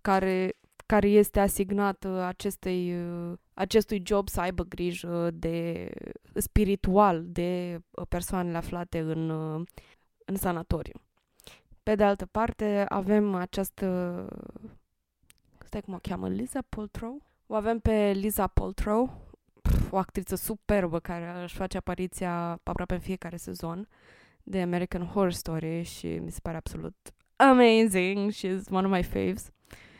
[0.00, 5.90] care care este asignat uh, acestei, uh, acestui job să aibă grijă de
[6.34, 9.66] spiritual de uh, persoanele aflate în, uh,
[10.24, 11.00] în sanatoriu.
[11.82, 13.86] Pe de altă parte, avem această...
[15.64, 16.28] Stai cum o cheamă?
[16.28, 17.22] Lisa Poltrow?
[17.46, 19.25] O avem pe Lisa Poltrow,
[19.66, 23.88] pf, o actriță superbă care își face apariția aproape în fiecare sezon
[24.42, 26.96] de American Horror Story și mi se pare absolut
[27.36, 28.32] amazing.
[28.32, 29.50] She's one of my faves.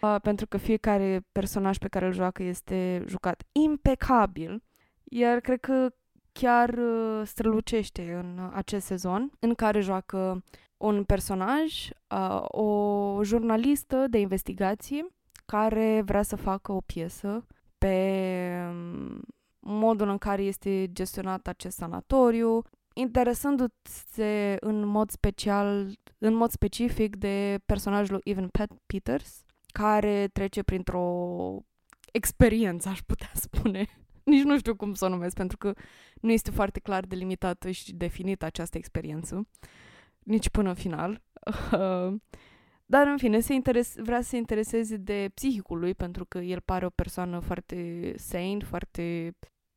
[0.00, 4.62] Uh, pentru că fiecare personaj pe care îl joacă este jucat impecabil,
[5.04, 5.88] iar cred că
[6.32, 10.44] chiar uh, strălucește în uh, acest sezon, în care joacă
[10.76, 15.06] un personaj, uh, o jurnalistă de investigație,
[15.46, 17.46] care vrea să facă o piesă
[17.78, 17.96] pe
[18.70, 19.20] um,
[19.66, 22.62] modul în care este gestionat acest sanatoriu,
[22.94, 30.62] interesându-se în mod special, în mod specific de personajul lui Evan Pet- Peters, care trece
[30.62, 31.58] printr-o
[32.12, 33.86] experiență, aș putea spune.
[34.24, 35.72] Nici nu știu cum să o numesc, pentru că
[36.20, 39.48] nu este foarte clar delimitată și definită această experiență,
[40.18, 41.22] nici până în final.
[42.88, 46.60] Dar, în fine, se interes- vrea să se intereseze de psihicul lui, pentru că el
[46.60, 49.34] pare o persoană foarte sane, foarte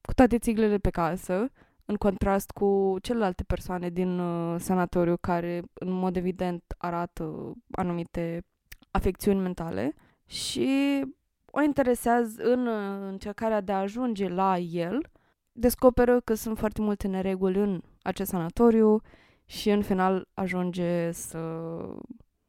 [0.09, 1.51] cu toate țiglele pe casă,
[1.85, 8.45] în contrast cu celelalte persoane din uh, sanatoriu care, în mod evident, arată anumite
[8.91, 9.93] afecțiuni mentale
[10.25, 11.01] și
[11.45, 15.09] o interesează în uh, încercarea de a ajunge la el,
[15.51, 19.01] descoperă că sunt foarte multe nereguli în acest sanatoriu
[19.45, 21.39] și în final ajunge să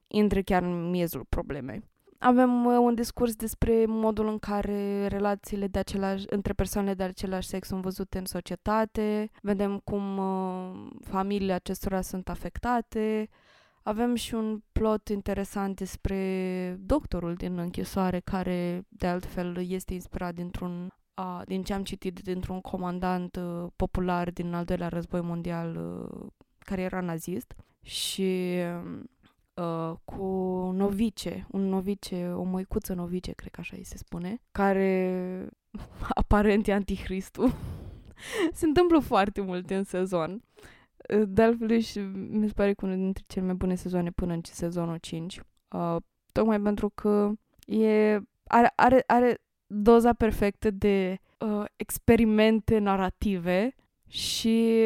[0.06, 1.89] intre chiar în miezul problemei.
[2.22, 7.48] Avem uh, un discurs despre modul în care relațiile de același, între persoanele de același
[7.48, 13.28] sex sunt văzute în societate, vedem cum uh, familiile acestora sunt afectate,
[13.82, 20.88] avem și un plot interesant despre doctorul din închisoare, care, de altfel, este inspirat dintr-un,
[21.14, 26.26] a, din ce am citit, dintr-un comandant uh, popular din al doilea război mondial uh,
[26.58, 27.54] care era nazist.
[27.82, 28.56] și
[29.60, 30.24] uh, cu
[30.74, 35.48] novice, un novice, o măicuță novice, cred că așa îi se spune, care
[36.22, 37.52] aparent e anticristul.
[38.52, 40.42] se întâmplă foarte multe în sezon.
[41.26, 41.98] De altfel, și
[42.30, 45.40] mi se pare că unul dintre cele mai bune sezoane până în sezonul 5.
[45.68, 45.96] Uh,
[46.32, 47.32] tocmai pentru că
[47.66, 53.74] e, are, are, are doza perfectă de uh, experimente narrative
[54.06, 54.82] și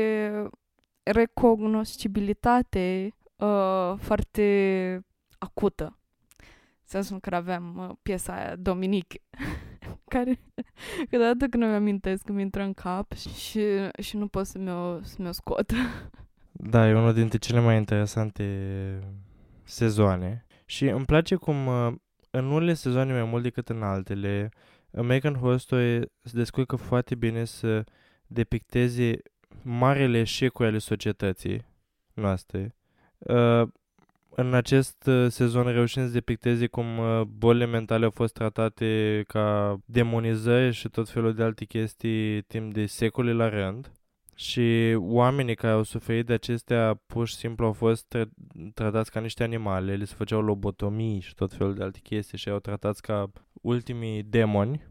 [1.03, 5.07] recognoscibilitate uh, foarte
[5.39, 5.85] acută.
[5.85, 9.14] În sensul că aveam uh, piesa aia Dominic,
[10.14, 10.41] care
[11.11, 13.61] câteodată când îmi amintesc îmi intră în cap și,
[13.99, 15.72] și nu pot să mi-o, să mi-o scot.
[16.57, 18.45] Da, e unul dintre cele mai interesante
[19.62, 21.93] sezoane și îmi place cum uh,
[22.30, 24.49] în unele sezoane mai mult decât în altele,
[24.97, 27.85] American Horror Story se descurcă foarte bine să
[28.26, 29.12] depicteze
[29.62, 31.66] marele eșecuri ale societății
[32.12, 32.74] noastre.
[33.27, 33.68] Uh,
[34.37, 39.77] în acest uh, sezon reușim să depicteze cum uh, bolile mentale au fost tratate ca
[39.85, 43.93] demonizări și tot felul de alte chestii timp de secole la rând.
[44.37, 48.31] Și oamenii care au suferit de acestea pur și simplu au fost tra-
[48.75, 52.49] tratați ca niște animale, le se făceau lobotomii și tot felul de alte chestii și
[52.49, 54.83] au tratați ca ultimii demoni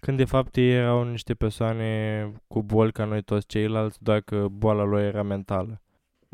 [0.00, 4.46] când de fapt ei erau niște persoane cu boli ca noi toți ceilalți, doar că
[4.50, 5.81] boala lor era mentală.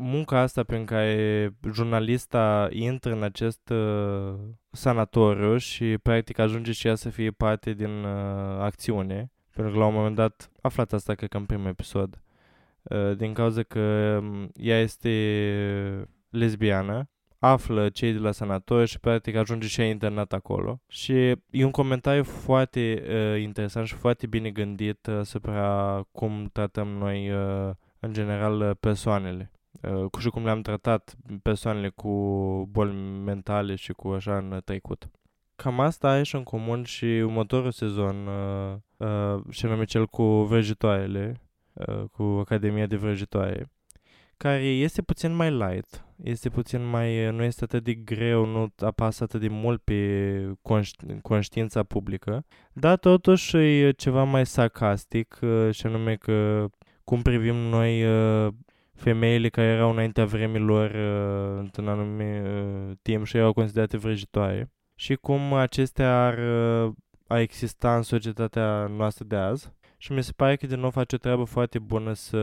[0.01, 4.33] Munca asta prin care jurnalista intră în acest uh,
[4.71, 9.85] sanatoriu și practic ajunge și ea să fie parte din uh, acțiune, pentru că la
[9.85, 12.21] un moment dat aflat asta cred că în primul episod,
[12.81, 13.79] uh, din cauza că
[14.21, 20.33] um, ea este lesbiană află cei de la sanatoriu și practic ajunge și ea internat
[20.33, 20.81] acolo.
[20.87, 21.13] Și
[21.49, 27.31] e un comentariu foarte uh, interesant și foarte bine gândit uh, asupra cum tratăm noi
[27.31, 27.69] uh,
[27.99, 29.51] în general uh, persoanele.
[29.81, 32.09] Uh, cu și cum le-am tratat persoanele cu
[32.71, 32.93] boli
[33.23, 35.09] mentale și cu așa în trecut.
[35.55, 40.23] Cam asta are și în comun și următorul sezon, uh, uh, și anume cel cu
[40.23, 41.41] vrăjitoarele,
[41.73, 43.69] uh, cu Academia de Vrăjitoare
[44.39, 49.23] care este puțin mai light, este puțin mai, nu este atât de greu, nu apasă
[49.23, 55.85] atât de mult pe conști, conștiința publică, dar totuși e ceva mai sarcastic uh, și
[55.85, 56.67] anume că
[57.03, 58.53] cum privim noi uh,
[58.99, 62.43] femeile care erau înaintea vremilor uh, într-un anume
[63.01, 66.39] timp și erau considerate vrăjitoare și cum acestea ar
[67.29, 69.73] a exista în societatea noastră de azi.
[69.97, 72.37] Și mi se pare că din nou face o treabă foarte bună să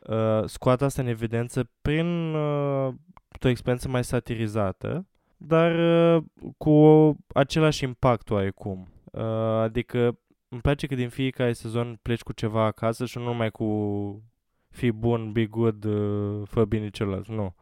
[0.00, 2.94] uh, scoată asta în evidență prin uh,
[3.42, 5.06] o experiență mai satirizată,
[5.36, 6.22] dar uh,
[6.58, 8.88] cu același impact oarecum.
[9.12, 9.22] Uh,
[9.62, 10.18] adică
[10.48, 13.64] îmi place că din fiecare sezon pleci cu ceva acasă și nu numai cu
[14.70, 17.28] fi bun, be good, uh, fă bine celălalt.
[17.28, 17.54] Nu.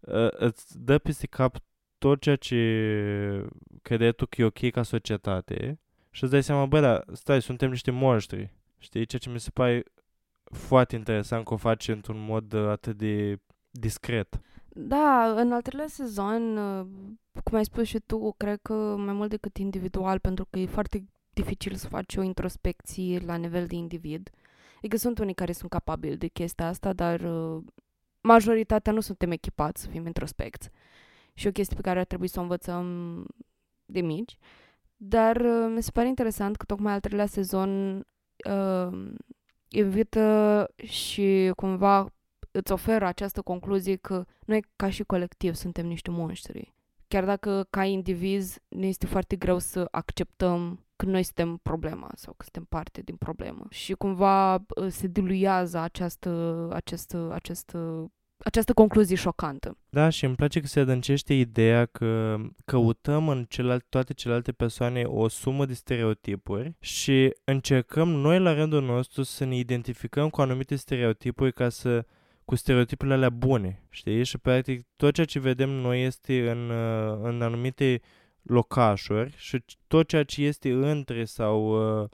[0.00, 1.56] Uh, îți dă peste cap
[1.98, 3.46] tot ceea ce
[3.82, 5.78] credeai tu că e ok ca societate
[6.10, 8.54] și îți dai seama, bă, da, stai, suntem niște monștri.
[8.78, 9.06] Știi?
[9.06, 9.82] Ceea ce mi se pare
[10.44, 13.38] foarte interesant că o face într-un mod uh, atât de
[13.70, 14.40] discret.
[14.68, 16.86] Da, în al treilea sezon, uh,
[17.44, 21.04] cum ai spus și tu, cred că mai mult decât individual, pentru că e foarte
[21.32, 24.30] dificil să faci o introspecție la nivel de individ.
[24.84, 27.62] Adică sunt unii care sunt capabili de chestia asta, dar uh,
[28.20, 30.70] majoritatea nu suntem echipați să fim introspecți.
[31.34, 32.86] Și o chestie pe care ar trebui să o învățăm
[33.84, 34.36] de mici.
[34.96, 35.42] Dar
[35.74, 37.96] mi se pare interesant că tocmai al treilea sezon
[38.50, 39.12] uh,
[39.68, 42.06] invită și cumva
[42.50, 46.74] îți oferă această concluzie că noi ca și colectiv suntem niște monștri.
[47.08, 52.32] Chiar dacă ca indiviz ne este foarte greu să acceptăm că noi suntem problema sau
[52.32, 53.66] că suntem parte din problemă.
[53.70, 58.10] Și cumva uh, se diluează această, această, această
[58.44, 59.78] această concluzie șocantă.
[59.88, 65.02] Da, și îmi place că se adâncește ideea că căutăm în celelalte, toate celelalte persoane
[65.02, 70.76] o sumă de stereotipuri și încercăm noi la rândul nostru să ne identificăm cu anumite
[70.76, 72.04] stereotipuri ca să
[72.44, 74.24] cu stereotipurile alea bune, știi?
[74.24, 78.00] Și practic tot ceea ce vedem noi este în, uh, în anumite
[78.44, 81.66] locașuri și tot ceea ce este între sau
[82.02, 82.08] uh,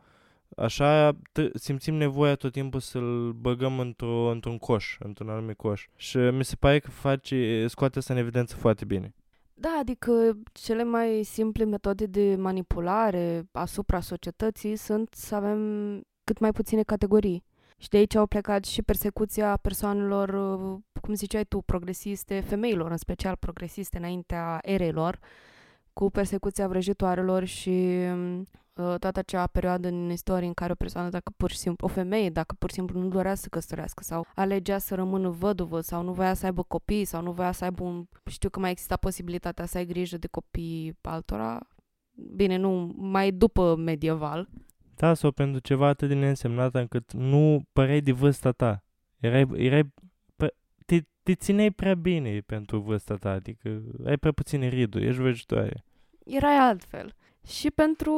[0.57, 1.17] Așa
[1.55, 5.87] simțim nevoia tot timpul să-l băgăm într-o, într-un coș, într-un anumit coș.
[5.97, 9.15] Și mi se pare că face, scoate asta în evidență foarte bine.
[9.55, 15.61] Da, adică cele mai simple metode de manipulare asupra societății sunt să avem
[16.25, 17.45] cât mai puține categorii.
[17.79, 20.31] Și de aici au plecat și persecuția persoanelor,
[21.01, 25.19] cum ziceai tu, progresiste, femeilor în special progresiste înaintea erelor,
[26.01, 31.33] cu persecuția vrăjitoarelor și uh, toată acea perioadă în istorie în care o persoană, dacă
[31.37, 34.79] pur și simplu, o femeie, dacă pur și simplu nu dorea să căsătorească sau alegea
[34.79, 38.05] să rămână văduvă sau nu voia să aibă copii sau nu voia să aibă un...
[38.31, 41.59] Știu că mai exista posibilitatea să ai grijă de copii altora.
[42.35, 44.49] Bine, nu, mai după medieval.
[44.95, 48.85] Da, sau pentru ceva atât de neînsemnat încât nu păreai de vârsta ta.
[49.19, 49.93] Erai, erai
[50.87, 55.85] te, te țineai prea bine pentru vârsta ta, adică ai prea puține riduri, ești vrăjitoare.
[56.31, 57.15] Erai altfel.
[57.47, 58.13] Și pentru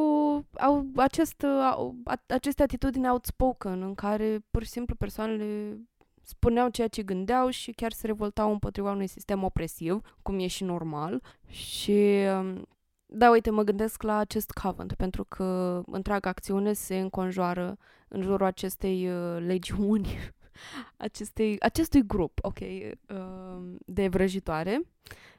[0.59, 1.95] au, acest, au,
[2.27, 5.77] aceste atitudini outspoken în care pur și simplu persoanele
[6.21, 10.63] spuneau ceea ce gândeau și chiar se revoltau împotriva unui sistem opresiv, cum e și
[10.63, 11.21] normal.
[11.47, 12.65] Și um,
[13.05, 18.45] da, uite, mă gândesc la acest Covenant, pentru că întreaga acțiune se înconjoară în jurul
[18.45, 20.07] acestei uh, legiuni
[20.97, 24.81] acestei, acestui grup, ok, uh, de vrăjitoare,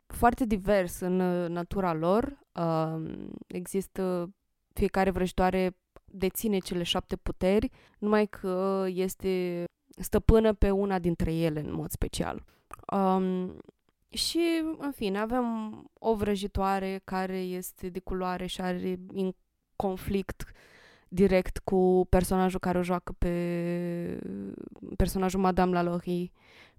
[0.07, 2.43] foarte divers în uh, natura lor.
[2.55, 4.31] Uh, există
[4.73, 9.65] fiecare vrăjitoare deține cele șapte puteri, numai că este
[9.99, 12.45] stăpână pe una dintre ele în mod special.
[12.93, 13.57] Um,
[14.09, 15.45] și, în fine, avem
[15.99, 19.33] o vrăjitoare care este de culoare și are în
[19.77, 20.45] conflict
[21.09, 24.19] direct cu personajul care o joacă pe
[24.97, 26.31] personajul Madame Lalaurie,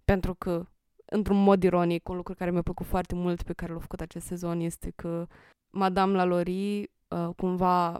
[0.05, 0.65] pentru că,
[1.05, 4.25] într-un mod ironic, un lucru care mi-a plăcut foarte mult pe care l-a făcut acest
[4.25, 5.27] sezon este că
[5.75, 7.99] Madame Lalaurie uh, cumva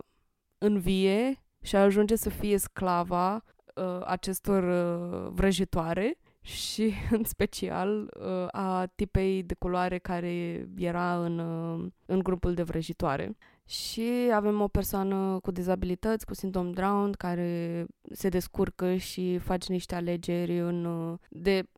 [0.57, 3.34] învie și ajunge să fie sclava
[3.76, 11.39] uh, acestor uh, vrăjitoare și în special uh, a tipei de culoare care era în,
[11.39, 17.86] uh, în grupul de vrăjitoare și avem o persoană cu dizabilități, cu sindrom Down, care
[18.11, 20.88] se descurcă și face niște alegeri în,
[21.30, 21.69] de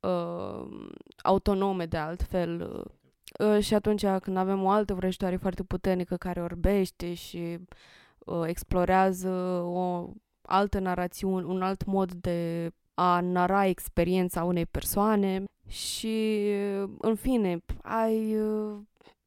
[0.00, 0.88] uh,
[1.22, 2.82] autonome de altfel.
[3.38, 7.58] Uh, și atunci când avem o altă vrăjitoare foarte puternică care orbește și
[8.18, 9.30] uh, explorează
[9.64, 10.10] o
[10.42, 16.48] altă narațiune, un alt mod de a nara experiența unei persoane și,
[16.98, 18.78] în fine, ai uh,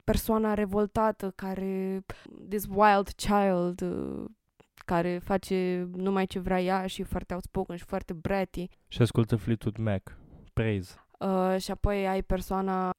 [0.03, 2.01] persoana revoltată care,
[2.49, 4.25] this wild child, uh,
[4.85, 8.67] care face numai ce vrea ea și foarte outspoken și foarte bratty.
[8.87, 10.17] Și ascultă Fleetwood Mac.
[10.53, 10.95] Praise.
[11.19, 12.89] Uh, și apoi ai persoana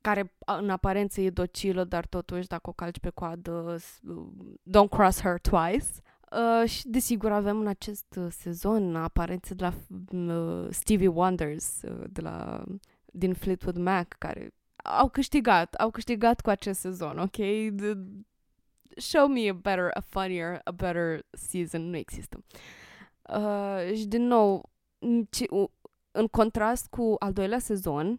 [0.00, 4.26] care în aparență e docilă, dar totuși dacă o calci pe coadă, uh,
[4.62, 5.86] don't cross her twice.
[6.30, 9.74] Uh, și desigur avem în acest uh, sezon aparențe de la
[10.34, 12.64] uh, Stevie Wonders, uh, de la,
[13.04, 17.36] din Fleetwood Mac, care au câștigat, au câștigat cu acest sezon, ok?
[17.76, 17.92] The,
[18.96, 21.90] show me a better, a funnier, a better season.
[21.90, 22.44] Nu există.
[23.22, 24.70] Uh, și din nou,
[26.10, 28.18] în contrast cu al doilea sezon, uh,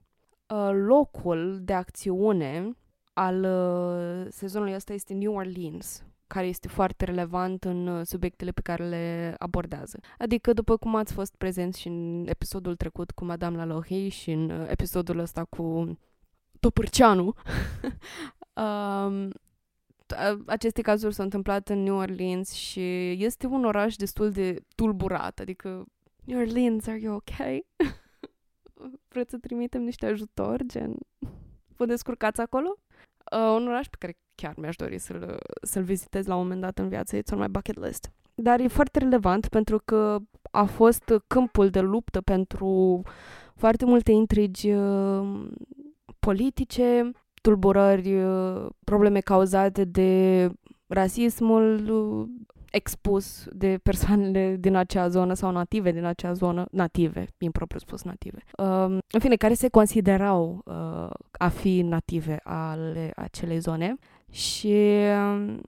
[0.71, 2.77] locul de acțiune
[3.13, 8.61] al uh, sezonului ăsta este New Orleans, care este foarte relevant în uh, subiectele pe
[8.61, 9.99] care le abordează.
[10.17, 14.49] Adică, după cum ați fost prezenți și în episodul trecut cu Madame Lalaurie și în
[14.49, 15.97] uh, episodul ăsta cu
[16.59, 17.33] Topârceanu.
[18.63, 19.31] um,
[20.45, 25.85] aceste cazuri s-au întâmplat în New Orleans și este un oraș destul de tulburat, adică
[26.23, 27.65] New Orleans, are you okay?
[29.07, 30.95] Vreți să trimitem niște ajutor, gen?
[31.75, 32.75] Vă descurcați acolo?
[33.31, 36.79] Uh, un oraș pe care chiar mi-aș dori să-l, să-l vizitez la un moment dat
[36.79, 38.11] în viață, it's on my bucket list.
[38.35, 40.17] Dar e foarte relevant pentru că
[40.51, 43.01] a fost câmpul de luptă pentru
[43.55, 45.47] foarte multe intrigi uh,
[46.19, 47.11] politice,
[47.41, 50.49] tulburări, uh, probleme cauzate de
[50.87, 52.27] rasismul uh,
[52.71, 58.43] expus de persoanele din acea zonă sau native din acea zonă, native, impropriu spus native,
[58.57, 63.95] um, în fine, care se considerau uh, a fi native ale acelei zone
[64.31, 64.85] și
[65.33, 65.61] um,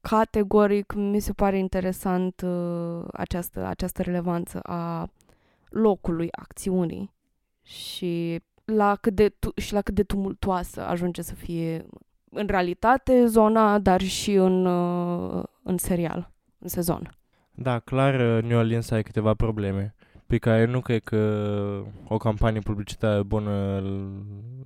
[0.00, 5.08] categoric mi se pare interesant uh, această, această relevanță a
[5.68, 7.12] locului acțiunii
[7.62, 11.86] și la cât de tu- și la cât de tumultoasă ajunge să fie
[12.30, 17.18] în realitate zona, dar și în, uh, în serial, în sezon.
[17.54, 19.94] Da, clar uh, New Orleans are câteva probleme
[20.26, 23.82] pe care nu cred că o campanie publicitară bună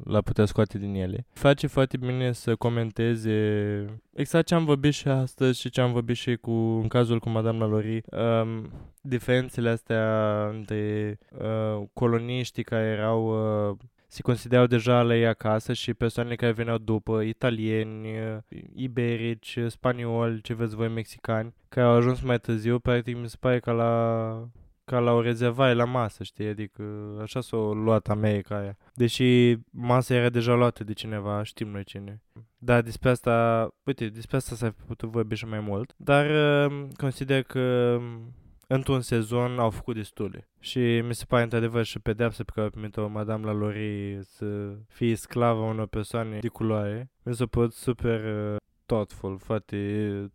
[0.04, 1.26] l-a putea scoate din ele.
[1.32, 6.16] Face foarte bine să comenteze exact ce am vorbit și astăzi și ce am vorbit
[6.16, 8.70] și cu, în cazul cu Madame Lalori, um,
[9.00, 13.26] diferențele astea între uh, coloniștii care erau
[13.70, 13.76] uh,
[14.08, 18.36] se considerau deja la ei acasă și persoanele care veneau după, italieni, uh,
[18.74, 23.60] iberici, spanioli, ce veți voi, mexicani, care au ajuns mai târziu, practic mi se pare
[23.60, 24.48] că la
[24.88, 26.48] ca la o rezervare la masă, știi?
[26.48, 26.82] Adică
[27.22, 28.76] așa s-a luat America aia.
[28.94, 32.22] Deși masa era deja luată de cineva, știm noi cine.
[32.58, 37.42] Da, despre asta, uite, despre asta s-a putut vorbi și mai mult, dar uh, consider
[37.42, 38.34] că um,
[38.70, 40.48] într-un sezon au făcut destule.
[40.60, 44.76] Și mi se pare într-adevăr și pedeapsa pe care a primit-o Madame la Lori să
[44.88, 47.10] fie sclavă unor persoane de culoare.
[47.22, 48.56] Mi s-a părut super uh,
[48.86, 50.30] thoughtful, foarte...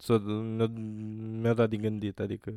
[0.55, 0.71] Mi-a,
[1.41, 2.53] mi-a dat de gândit, adică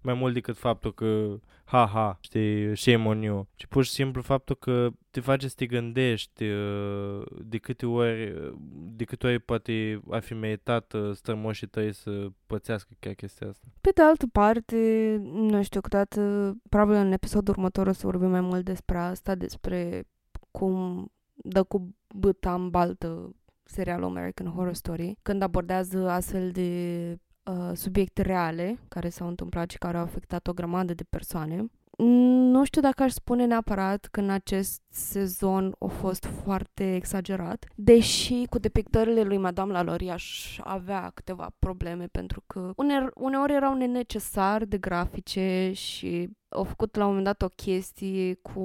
[0.00, 4.56] mai mult decât faptul că ha-ha, știi, shame on you, ci pur și simplu faptul
[4.56, 10.18] că te face să te gândești uh, de câte ori, de câte ori poate a
[10.18, 13.66] fi meritat uh, strămoșii tăi să pățească chiar chestia asta.
[13.80, 14.76] Pe de altă parte,
[15.22, 20.04] nu știu, câteodată, probabil în episodul următor o să vorbim mai mult despre asta, despre
[20.50, 23.32] cum dă cu băta în baltă
[23.64, 27.18] serialul American Horror Story, când abordează astfel de
[27.48, 31.70] uh, subiecte reale care s-au întâmplat și care au afectat o grămadă de persoane.
[32.50, 38.44] Nu știu dacă aș spune neapărat că în acest sezon a fost foarte exagerat, deși
[38.50, 44.64] cu depictările lui Madame Lalaurie aș avea câteva probleme pentru că uneori, uneori erau nenecesar
[44.64, 48.60] de grafice și au făcut la un moment dat o chestie cu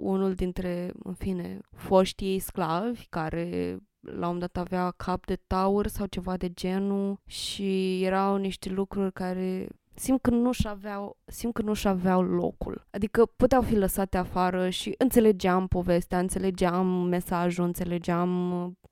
[0.00, 3.78] unul dintre, în fine, foștii ei sclavi care
[4.18, 9.12] la un dat avea cap de taur sau ceva de genul și erau niște lucruri
[9.12, 12.86] care simt că nu-și aveau, simt că nu-și aveau locul.
[12.90, 18.28] Adică puteau fi lăsate afară și înțelegeam povestea, înțelegeam mesajul, înțelegeam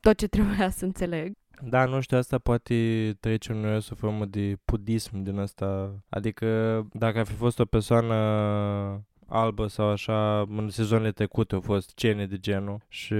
[0.01, 1.33] tot ce trebuia să înțeleg.
[1.65, 5.95] Da, nu știu, asta poate trece în o formă de pudism din asta.
[6.09, 6.47] Adică
[6.93, 8.15] dacă ar fi fost o persoană
[9.27, 13.15] albă sau așa, în sezoanele trecute au fost scene de genul și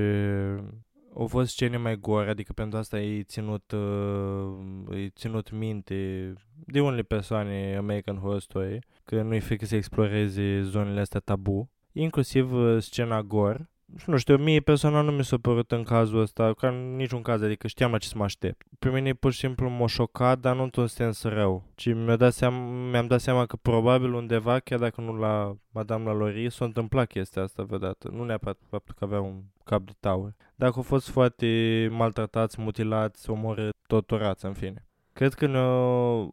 [1.15, 6.33] au fost scene mai gore, adică pentru asta e ținut, uh, e ținut minte
[6.67, 12.53] de unele persoane American Horror Story, că nu-i frică să exploreze zonele astea tabu, inclusiv
[12.53, 13.71] uh, scena gore,
[14.07, 17.43] nu știu, mie personal nu mi s-a părut în cazul ăsta, ca în niciun caz,
[17.43, 18.67] adică știam la ce să mă aștept.
[18.79, 22.33] Pe mine pur și simplu m-a șocat, dar nu într-un sens rău, ci mi-am dat,
[22.33, 26.65] seama, mi-am dat seama că probabil undeva, chiar dacă nu la Madame la Lori, s-a
[26.65, 28.09] întâmplat chestia asta vreodată.
[28.13, 30.35] Nu neapărat faptul că avea un cap de taur.
[30.55, 34.87] Dacă au fost foarte maltratați, mutilați, omorâți, torturați, în fine.
[35.13, 35.47] Cred că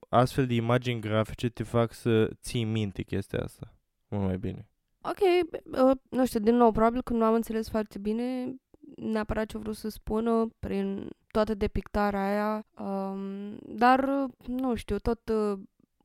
[0.09, 3.73] astfel de imagini grafice te fac să ții minte chestia asta
[4.09, 4.68] mult mai bine.
[5.01, 5.51] Ok,
[5.87, 8.55] uh, nu știu, din nou, probabil că nu am înțeles foarte bine
[8.95, 15.59] neapărat ce vreau să spună prin toată depictarea aia, um, dar, nu știu, tot uh,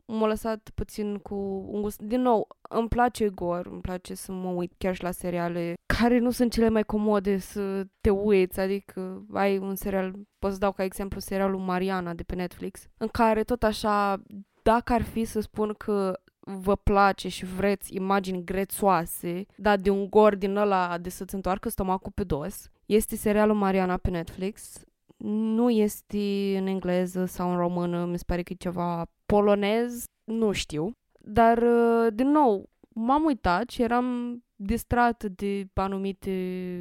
[0.06, 1.34] m-a lăsat puțin cu
[1.70, 2.00] un gust.
[2.02, 6.18] Din nou, îmi place Gor, îmi place să mă uit chiar și la seriale care
[6.18, 10.72] nu sunt cele mai comode să te uiți, adică ai un serial, pot să dau
[10.72, 14.22] ca exemplu serialul Mariana de pe Netflix, în care tot așa,
[14.62, 20.10] dacă ar fi să spun că vă place și vreți imagini grețoase, dar de un
[20.10, 24.84] gor din ăla de să-ți întoarcă stomacul pe dos, este serialul Mariana pe Netflix.
[25.26, 26.18] Nu este
[26.58, 30.96] în engleză sau în română, mi se pare că e ceva polonez, nu știu.
[31.20, 36.30] Dar, uh, din nou, m-am uitat și eram distrat de anumite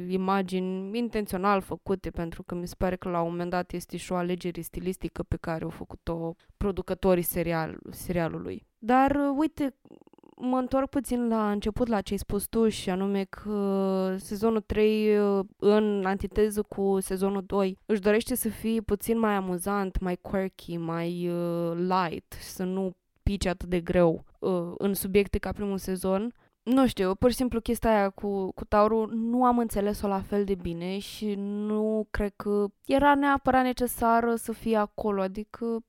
[0.08, 4.12] imagini intențional făcute, pentru că mi se pare că la un moment dat este și
[4.12, 8.66] o alegere stilistică pe care au făcut-o producătorii serial, serialului.
[8.84, 9.74] Dar, uh, uite,
[10.36, 15.18] mă întorc puțin la început la ce ai spus tu și anume că sezonul 3
[15.18, 20.76] uh, în antiteză cu sezonul 2 își dorește să fie puțin mai amuzant, mai quirky,
[20.76, 26.34] mai uh, light, să nu pice atât de greu uh, în subiecte ca primul sezon
[26.64, 30.44] nu știu, pur și simplu chestia aia cu, cu Taurul nu am înțeles-o la fel
[30.44, 35.22] de bine și nu cred că era neapărat necesară să fie acolo.
[35.22, 35.84] Adică,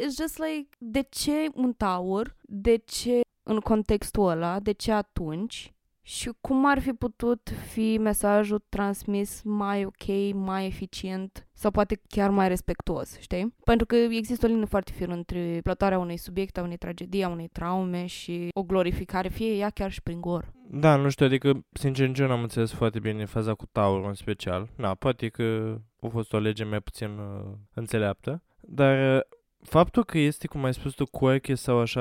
[0.00, 2.36] it's just like, de ce un Taur?
[2.42, 4.60] De ce în contextul ăla?
[4.60, 5.74] De ce atunci?
[6.02, 12.30] Și cum ar fi putut fi mesajul transmis mai ok, mai eficient sau poate chiar
[12.30, 13.54] mai respectuos, știi?
[13.64, 17.28] Pentru că există o linie foarte firă între plătarea unei subiecte, a unei tragedii, a
[17.28, 20.52] unei traume și o glorificare, fie ea chiar și prin gor.
[20.72, 24.14] Da, nu știu, adică, sincer, nici eu n-am înțeles foarte bine faza cu Taur în
[24.14, 24.68] special.
[24.76, 29.20] Na, poate că a fost o lege mai puțin uh, înțeleaptă, dar uh,
[29.62, 32.00] faptul că este, cum ai spus tu, quirky sau așa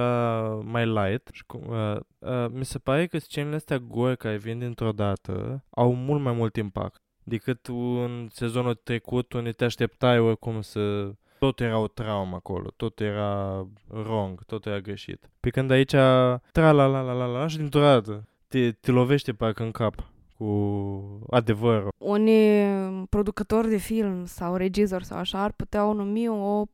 [0.63, 4.59] mai light, și cum, uh, uh, mi se pare că scenele astea gore care vin
[4.59, 10.61] dintr-o dată au mult mai mult impact decât un sezonul trecut unde te așteptai oricum
[10.61, 11.11] să...
[11.39, 15.29] Tot era o traumă acolo, tot era wrong, tot era greșit.
[15.39, 15.91] Pe când aici,
[16.51, 20.11] tra la la la la la și dintr-o dată te, te lovește parcă în cap
[20.37, 20.47] cu
[21.29, 21.89] adevărul.
[21.97, 22.63] Unii
[23.09, 26.65] producători de film sau regizori sau așa ar putea o numi o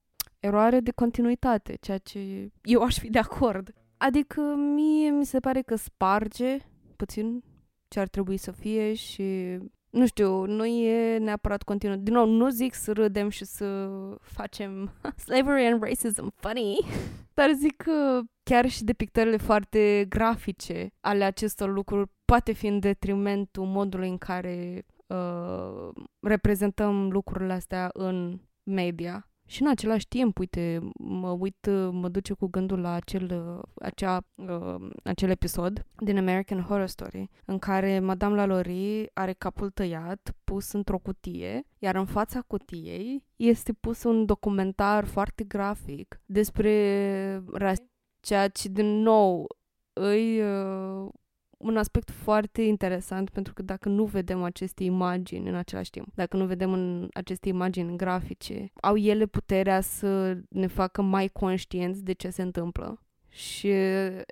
[0.45, 3.73] eroare de continuitate, ceea ce eu aș fi de acord.
[3.97, 6.57] Adică mie mi se pare că sparge
[6.95, 7.43] puțin
[7.87, 9.57] ce ar trebui să fie și
[9.89, 11.97] nu știu, nu e neapărat continuu.
[11.97, 13.89] Din nou, nu zic să râdem și să
[14.21, 14.91] facem
[15.25, 16.77] slavery and racism funny,
[17.37, 23.65] dar zic că chiar și depictările foarte grafice ale acestor lucruri poate fi în detrimentul
[23.65, 25.89] modului în care uh,
[26.19, 29.29] reprezentăm lucrurile astea în media.
[29.47, 34.89] Și în același timp, uite, mă uit, mă duce cu gândul la acel, acea, uh,
[35.03, 40.97] acel episod din American Horror Story, în care Madame Lalaurie are capul tăiat, pus într-o
[40.97, 47.89] cutie, iar în fața cutiei este pus un documentar foarte grafic despre ras-
[48.19, 49.47] ceea ce, din nou,
[49.93, 51.09] îi uh,
[51.57, 56.37] un aspect foarte interesant pentru că dacă nu vedem aceste imagini în același timp, dacă
[56.37, 62.13] nu vedem în aceste imagini grafice, au ele puterea să ne facă mai conștienți de
[62.13, 62.99] ce se întâmplă.
[63.29, 64.25] Și e,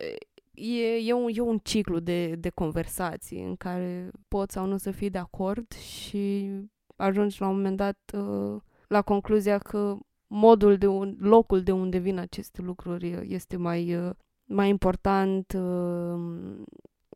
[1.06, 5.10] e, un, e un ciclu de, de conversații în care poți sau nu să fii
[5.10, 6.52] de acord și
[6.96, 9.98] ajungi la un moment dat uh, la concluzia că
[10.28, 14.12] modul de un, locul de unde vin aceste lucruri este mai, uh,
[14.44, 16.62] mai important uh,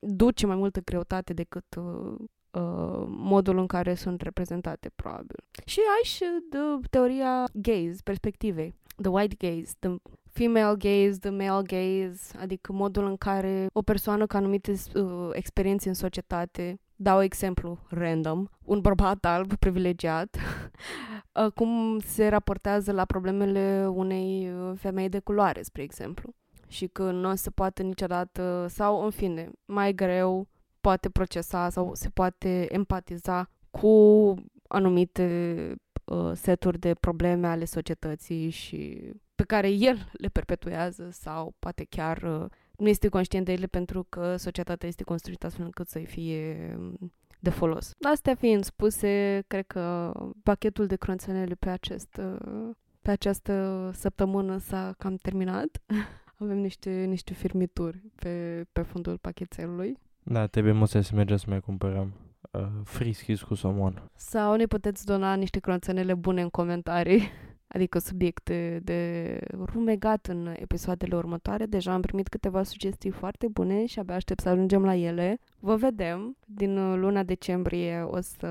[0.07, 2.15] duce mai multă greutate decât uh,
[2.51, 5.43] uh, modul în care sunt reprezentate, probabil.
[5.65, 8.75] Și ai și de teoria gaze, perspectivei.
[9.01, 9.95] The white gaze, the
[10.31, 15.87] female gaze, the male gaze, adică modul în care o persoană cu anumite uh, experiențe
[15.87, 20.37] în societate, dau exemplu random, un bărbat alb privilegiat,
[21.45, 26.33] uh, cum se raportează la problemele unei uh, femei de culoare, spre exemplu
[26.67, 30.47] și că nu se poate niciodată, sau în fine, mai greu
[30.81, 34.33] poate procesa sau se poate empatiza cu
[34.67, 35.75] anumite
[36.05, 42.21] uh, seturi de probleme ale societății și pe care el le perpetuează sau poate chiar
[42.21, 42.45] uh,
[42.77, 47.11] nu este conștient de ele pentru că societatea este construită astfel încât să-i fie um,
[47.39, 47.93] de folos.
[48.01, 50.13] Astea fiind spuse, cred că
[50.43, 52.69] pachetul de cronțenele pe, acest, uh,
[53.01, 55.81] pe această săptămână s-a cam terminat.
[56.39, 59.97] Avem niște, niște firmituri pe, pe fundul pachetelului.
[60.23, 62.13] Da, trebuie mult să mergem să mai cumpărăm
[62.51, 64.09] uh, friskis cu somon.
[64.15, 67.21] Sau ne puteți dona niște cronțenele bune în comentarii,
[67.75, 71.65] adică subiecte de rumegat în episoadele următoare.
[71.65, 75.39] Deja am primit câteva sugestii foarte bune și abia aștept să ajungem la ele.
[75.59, 78.47] Vă vedem din luna decembrie, o să,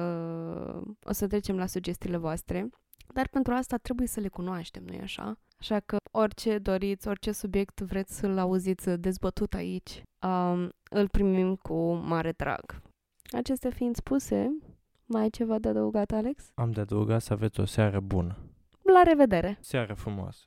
[1.03, 2.69] o să trecem la sugestiile voastre.
[3.13, 5.39] Dar pentru asta trebuie să le cunoaștem, nu-i așa?
[5.61, 11.93] Așa că orice doriți, orice subiect vreți să-l auziți dezbătut aici, um, îl primim cu
[11.93, 12.83] mare drag.
[13.31, 14.57] Acestea fiind spuse,
[15.05, 16.51] mai ai ceva de adăugat, Alex?
[16.55, 18.37] Am de adăugat să aveți o seară bună.
[18.83, 19.59] La revedere!
[19.61, 20.45] Seară frumoasă!